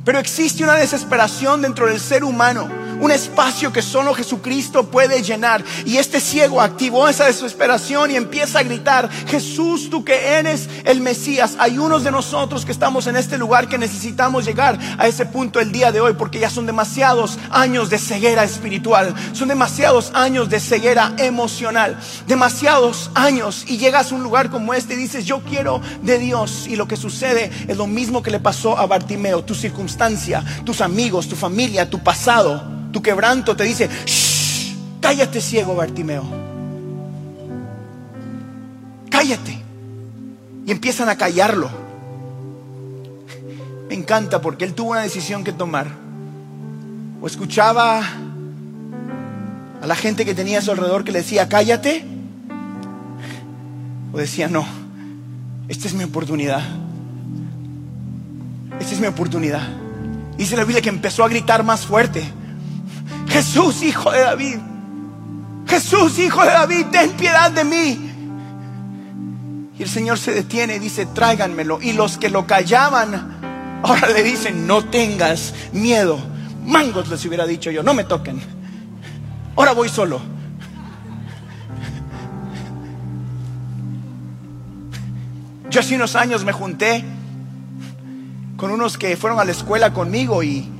Pero 0.04 0.18
existe 0.18 0.64
una 0.64 0.74
desesperación 0.74 1.62
dentro 1.62 1.86
del 1.86 2.00
ser 2.00 2.24
humano 2.24 2.68
un 3.00 3.10
espacio 3.10 3.72
que 3.72 3.82
solo 3.82 4.14
Jesucristo 4.14 4.86
puede 4.90 5.22
llenar. 5.22 5.64
Y 5.84 5.96
este 5.98 6.20
ciego 6.20 6.60
activó 6.60 7.08
esa 7.08 7.26
desesperación 7.26 8.10
y 8.10 8.16
empieza 8.16 8.60
a 8.60 8.62
gritar, 8.62 9.10
Jesús, 9.28 9.90
tú 9.90 10.04
que 10.04 10.38
eres 10.38 10.68
el 10.84 11.00
Mesías. 11.00 11.56
Hay 11.58 11.78
unos 11.78 12.04
de 12.04 12.10
nosotros 12.10 12.64
que 12.64 12.72
estamos 12.72 13.06
en 13.06 13.16
este 13.16 13.38
lugar 13.38 13.68
que 13.68 13.78
necesitamos 13.78 14.44
llegar 14.44 14.78
a 14.98 15.06
ese 15.06 15.26
punto 15.26 15.60
el 15.60 15.72
día 15.72 15.92
de 15.92 16.00
hoy 16.00 16.14
porque 16.14 16.38
ya 16.38 16.50
son 16.50 16.66
demasiados 16.66 17.38
años 17.50 17.90
de 17.90 17.98
ceguera 17.98 18.44
espiritual, 18.44 19.14
son 19.32 19.48
demasiados 19.48 20.10
años 20.14 20.48
de 20.48 20.60
ceguera 20.60 21.14
emocional, 21.18 21.98
demasiados 22.26 23.10
años 23.14 23.64
y 23.66 23.78
llegas 23.78 24.12
a 24.12 24.14
un 24.14 24.22
lugar 24.22 24.50
como 24.50 24.74
este 24.74 24.94
y 24.94 24.96
dices, 24.96 25.24
yo 25.24 25.40
quiero 25.40 25.80
de 26.02 26.18
Dios 26.18 26.66
y 26.68 26.76
lo 26.76 26.88
que 26.88 26.96
sucede 26.96 27.50
es 27.68 27.76
lo 27.76 27.86
mismo 27.86 28.22
que 28.22 28.30
le 28.30 28.40
pasó 28.40 28.78
a 28.78 28.86
Bartimeo, 28.86 29.44
tu 29.44 29.54
circunstancia, 29.54 30.44
tus 30.64 30.80
amigos, 30.80 31.28
tu 31.28 31.36
familia, 31.36 31.88
tu 31.88 32.02
pasado 32.02 32.76
tu 32.96 33.02
quebranto 33.02 33.54
te 33.54 33.64
dice, 33.64 33.90
Shh, 34.06 34.74
cállate 35.02 35.42
ciego 35.42 35.74
Bartimeo. 35.74 36.24
Cállate. 39.10 39.58
Y 40.64 40.70
empiezan 40.70 41.10
a 41.10 41.16
callarlo. 41.18 41.68
Me 43.90 43.94
encanta 43.94 44.40
porque 44.40 44.64
él 44.64 44.72
tuvo 44.72 44.92
una 44.92 45.02
decisión 45.02 45.44
que 45.44 45.52
tomar. 45.52 45.88
O 47.20 47.26
escuchaba 47.26 48.00
a 49.82 49.86
la 49.86 49.94
gente 49.94 50.24
que 50.24 50.34
tenía 50.34 50.60
a 50.60 50.62
su 50.62 50.70
alrededor 50.70 51.04
que 51.04 51.12
le 51.12 51.18
decía, 51.18 51.50
cállate. 51.50 52.02
O 54.10 54.16
decía, 54.16 54.48
no, 54.48 54.66
esta 55.68 55.86
es 55.86 55.92
mi 55.92 56.04
oportunidad. 56.04 56.62
Esta 58.80 58.94
es 58.94 59.00
mi 59.00 59.06
oportunidad. 59.06 59.68
Dice 60.38 60.56
la 60.56 60.64
Biblia 60.64 60.80
que 60.80 60.88
empezó 60.88 61.24
a 61.24 61.28
gritar 61.28 61.62
más 61.62 61.84
fuerte. 61.84 62.24
Jesús, 63.36 63.82
hijo 63.82 64.10
de 64.12 64.20
David. 64.20 64.56
Jesús, 65.66 66.18
hijo 66.18 66.42
de 66.42 66.52
David, 66.52 66.86
ten 66.90 67.10
piedad 67.10 67.50
de 67.50 67.64
mí. 67.64 68.10
Y 69.78 69.82
el 69.82 69.90
Señor 69.90 70.18
se 70.18 70.32
detiene 70.32 70.76
y 70.76 70.78
dice, 70.78 71.04
tráiganmelo. 71.04 71.82
Y 71.82 71.92
los 71.92 72.16
que 72.16 72.30
lo 72.30 72.46
callaban, 72.46 73.82
ahora 73.82 74.08
le 74.08 74.22
dicen, 74.22 74.66
no 74.66 74.86
tengas 74.86 75.52
miedo. 75.74 76.18
Mangos 76.64 77.10
les 77.10 77.22
hubiera 77.26 77.44
dicho 77.44 77.70
yo, 77.70 77.82
no 77.82 77.92
me 77.92 78.04
toquen. 78.04 78.40
Ahora 79.54 79.72
voy 79.72 79.90
solo. 79.90 80.18
Yo 85.68 85.80
hace 85.80 85.94
unos 85.94 86.16
años 86.16 86.42
me 86.42 86.52
junté 86.52 87.04
con 88.56 88.70
unos 88.70 88.96
que 88.96 89.14
fueron 89.18 89.38
a 89.40 89.44
la 89.44 89.52
escuela 89.52 89.92
conmigo 89.92 90.42
y 90.42 90.75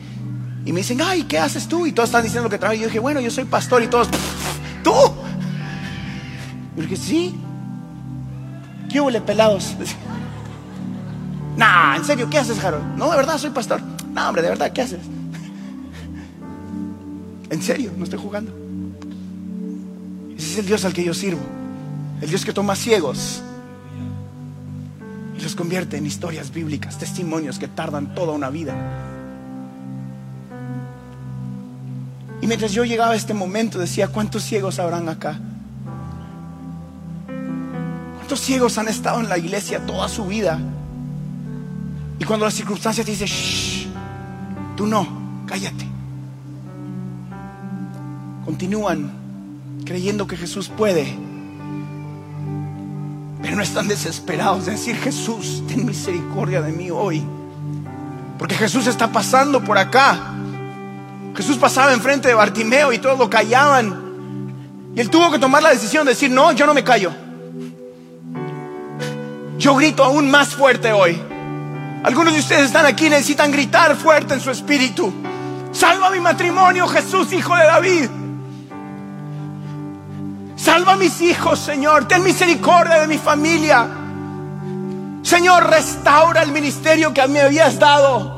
y 0.67 0.73
me 0.73 0.81
dicen, 0.81 1.01
ay, 1.01 1.23
¿qué 1.23 1.39
haces 1.39 1.69
tú? 1.69 1.87
Y 1.87 1.93
todos 1.93 2.09
están 2.09 2.25
diciendo 2.25 2.43
lo 2.43 2.51
que 2.51 2.59
trabajo. 2.59 2.77
Y 2.77 2.81
yo 2.81 2.89
dije, 2.89 2.99
bueno, 2.99 3.21
yo 3.21 3.31
soy 3.31 3.45
pastor 3.45 3.85
y 3.85 3.87
todos, 3.87 4.09
¿tú? 4.83 4.91
Yo 6.77 6.83
dije, 6.83 6.97
sí. 6.97 7.37
¿Qué 8.91 9.01
huele 9.01 9.23
pelados? 9.23 9.75
Nah, 11.57 11.97
en 11.97 12.05
serio, 12.05 12.29
¿qué 12.29 12.37
haces, 12.37 12.63
Harold? 12.63 12.99
No, 12.99 13.11
de 13.11 13.17
verdad, 13.17 13.39
soy 13.39 13.49
pastor. 13.49 13.81
No, 14.13 14.29
hombre, 14.29 14.43
de 14.43 14.51
verdad, 14.51 14.71
¿qué 14.75 14.83
haces? 14.83 15.01
En 17.49 17.63
serio, 17.63 17.93
no 17.97 18.05
estoy 18.05 18.19
jugando. 18.19 18.53
Ese 20.37 20.53
es 20.53 20.59
el 20.59 20.67
Dios 20.67 20.85
al 20.85 20.93
que 20.93 21.03
yo 21.03 21.15
sirvo. 21.15 21.41
El 22.21 22.29
Dios 22.29 22.45
que 22.45 22.53
toma 22.53 22.77
ciegos 22.77 23.41
y 25.39 25.43
los 25.43 25.55
convierte 25.55 25.97
en 25.97 26.05
historias 26.05 26.53
bíblicas, 26.53 26.99
testimonios 26.99 27.59
que 27.59 27.69
tardan 27.69 28.15
toda 28.15 28.35
una 28.35 28.51
vida. 28.51 29.16
Y 32.41 32.47
mientras 32.47 32.73
yo 32.73 32.85
llegaba 32.85 33.13
a 33.13 33.17
este 33.17 33.35
momento 33.35 33.79
decía, 33.79 34.09
¿cuántos 34.09 34.43
ciegos 34.43 34.79
habrán 34.79 35.09
acá? 35.09 35.39
¿Cuántos 38.17 38.41
ciegos 38.41 38.77
han 38.79 38.89
estado 38.89 39.21
en 39.21 39.29
la 39.29 39.39
iglesia 39.39 39.87
toda 39.87 40.09
su 40.09 40.27
vida? 40.27 40.59
Y 42.19 42.25
cuando 42.25 42.45
las 42.45 42.55
circunstancias 42.55 43.05
te 43.05 43.13
dicen, 43.13 43.29
shh, 43.29 43.87
tú 44.77 44.87
no, 44.87 45.07
cállate. 45.47 45.87
Continúan 48.45 49.11
creyendo 49.85 50.27
que 50.27 50.37
Jesús 50.37 50.69
puede, 50.69 51.17
pero 53.43 53.57
no 53.57 53.63
están 53.63 53.89
desesperados 53.89 54.67
de 54.67 54.73
decir, 54.73 54.97
Jesús, 54.97 55.63
ten 55.69 55.87
misericordia 55.87 56.63
de 56.63 56.73
mí 56.73 56.91
hoy. 56.91 57.23
Porque 58.39 58.55
Jesús 58.55 58.87
está 58.87 59.13
pasando 59.13 59.63
por 59.65 59.79
acá. 59.79 60.36
Jesús 61.37 61.59
pasaba 61.59 61.93
enfrente 61.93 62.29
de 62.29 62.35
Bartimeo 62.35 62.93
y 62.93 62.99
todos 62.99 63.19
lo 63.19 63.29
callaban. 63.29 64.93
Y 64.95 65.01
él 65.01 65.11
tuvo 65.11 65.31
que 65.31 65.39
tomar 65.39 65.63
la 65.63 65.71
decisión 65.71 66.07
de 66.07 66.13
decir, 66.13 66.31
no, 66.31 66.53
yo 66.53 66.67
no 66.67 66.73
me 66.73 66.83
callo. 66.83 67.13
Yo 69.59 69.75
grito 69.75 70.03
aún 70.03 70.31
más 70.31 70.55
fuerte 70.55 70.93
hoy. 70.93 71.21
Algunos 72.03 72.33
de 72.33 72.41
ustedes 72.41 72.67
están 72.67 72.87
aquí 72.87 73.07
y 73.07 73.11
necesitan 73.11 73.51
gritar 73.51 73.97
fuerte 73.97 74.35
en 74.35 74.41
su 74.41 74.51
espíritu. 74.51 75.13
Salva 75.73 76.11
mi 76.11 76.21
matrimonio, 76.21 76.89
Jesús, 76.89 77.33
hijo 77.33 77.55
de 77.55 77.65
David. 77.65 78.09
Salva 80.57 80.95
a 80.95 80.97
mis 80.97 81.21
hijos, 81.21 81.59
Señor. 81.59 82.09
Ten 82.09 82.23
misericordia 82.23 83.01
de 83.01 83.09
mi 83.09 83.19
familia. 83.19 83.87
Señor, 85.23 85.69
restaura 85.69 86.43
el 86.43 86.53
ministerio 86.53 87.13
que 87.13 87.27
me 87.29 87.41
habías 87.41 87.79
dado. 87.79 88.36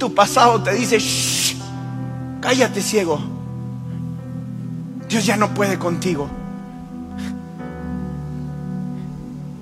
Tu 0.00 0.14
pasado 0.14 0.62
te 0.62 0.72
dice, 0.72 0.98
cállate 2.40 2.80
ciego. 2.80 3.20
Dios 5.08 5.26
ya 5.26 5.36
no 5.36 5.52
puede 5.52 5.78
contigo. 5.78 6.28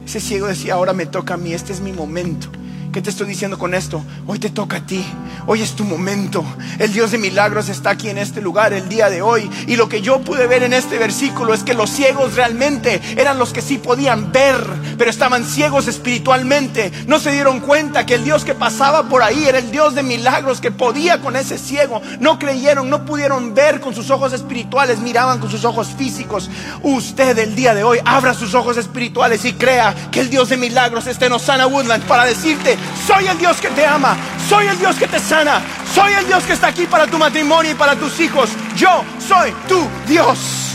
Ese 0.06 0.20
ciego 0.20 0.46
decía, 0.46 0.74
ahora 0.74 0.94
me 0.94 1.06
toca 1.06 1.34
a 1.34 1.36
mí, 1.36 1.52
este 1.52 1.72
es 1.72 1.80
mi 1.80 1.92
momento. 1.92 2.48
¿Qué 2.92 3.02
te 3.02 3.10
estoy 3.10 3.28
diciendo 3.28 3.58
con 3.58 3.74
esto? 3.74 4.02
Hoy 4.26 4.38
te 4.38 4.48
toca 4.48 4.78
a 4.78 4.86
ti. 4.86 5.04
Hoy 5.46 5.60
es 5.60 5.76
tu 5.76 5.84
momento. 5.84 6.42
El 6.78 6.90
Dios 6.90 7.10
de 7.10 7.18
milagros 7.18 7.68
está 7.68 7.90
aquí 7.90 8.08
en 8.08 8.16
este 8.16 8.40
lugar 8.40 8.72
el 8.72 8.88
día 8.88 9.10
de 9.10 9.20
hoy. 9.20 9.50
Y 9.66 9.76
lo 9.76 9.90
que 9.90 10.00
yo 10.00 10.20
pude 10.20 10.46
ver 10.46 10.62
en 10.62 10.72
este 10.72 10.96
versículo 10.96 11.52
es 11.52 11.64
que 11.64 11.74
los 11.74 11.90
ciegos 11.90 12.34
realmente 12.34 13.00
eran 13.18 13.38
los 13.38 13.52
que 13.52 13.60
sí 13.60 13.76
podían 13.76 14.32
ver, 14.32 14.56
pero 14.96 15.10
estaban 15.10 15.44
ciegos 15.44 15.86
espiritualmente. 15.86 16.90
No 17.06 17.18
se 17.18 17.30
dieron 17.30 17.60
cuenta 17.60 18.06
que 18.06 18.14
el 18.14 18.24
Dios 18.24 18.46
que 18.46 18.54
pasaba 18.54 19.08
por 19.08 19.22
ahí 19.22 19.44
era 19.44 19.58
el 19.58 19.70
Dios 19.70 19.94
de 19.94 20.02
milagros 20.02 20.62
que 20.62 20.70
podía 20.70 21.20
con 21.20 21.36
ese 21.36 21.58
ciego. 21.58 22.00
No 22.20 22.38
creyeron, 22.38 22.88
no 22.88 23.04
pudieron 23.04 23.54
ver 23.54 23.80
con 23.80 23.94
sus 23.94 24.10
ojos 24.10 24.32
espirituales, 24.32 24.98
miraban 25.00 25.40
con 25.40 25.50
sus 25.50 25.66
ojos 25.66 25.88
físicos. 25.98 26.50
Usted 26.82 27.38
el 27.38 27.54
día 27.54 27.74
de 27.74 27.84
hoy 27.84 27.98
abra 28.06 28.32
sus 28.32 28.54
ojos 28.54 28.78
espirituales 28.78 29.44
y 29.44 29.52
crea 29.52 29.94
que 30.10 30.20
el 30.20 30.30
Dios 30.30 30.48
de 30.48 30.56
milagros 30.56 31.06
está 31.06 31.26
en 31.26 31.32
Osana 31.32 31.66
Woodland 31.66 32.04
para 32.04 32.24
decirte, 32.24 32.77
soy 33.06 33.26
el 33.26 33.38
Dios 33.38 33.60
que 33.60 33.68
te 33.68 33.86
ama, 33.86 34.16
soy 34.48 34.66
el 34.66 34.78
Dios 34.78 34.96
que 34.96 35.06
te 35.06 35.18
sana, 35.18 35.62
soy 35.94 36.12
el 36.12 36.26
Dios 36.26 36.44
que 36.44 36.52
está 36.52 36.68
aquí 36.68 36.86
para 36.86 37.06
tu 37.06 37.18
matrimonio 37.18 37.72
y 37.72 37.74
para 37.74 37.96
tus 37.96 38.20
hijos. 38.20 38.50
Yo 38.76 39.04
soy 39.18 39.52
tu 39.68 39.86
Dios. 40.06 40.67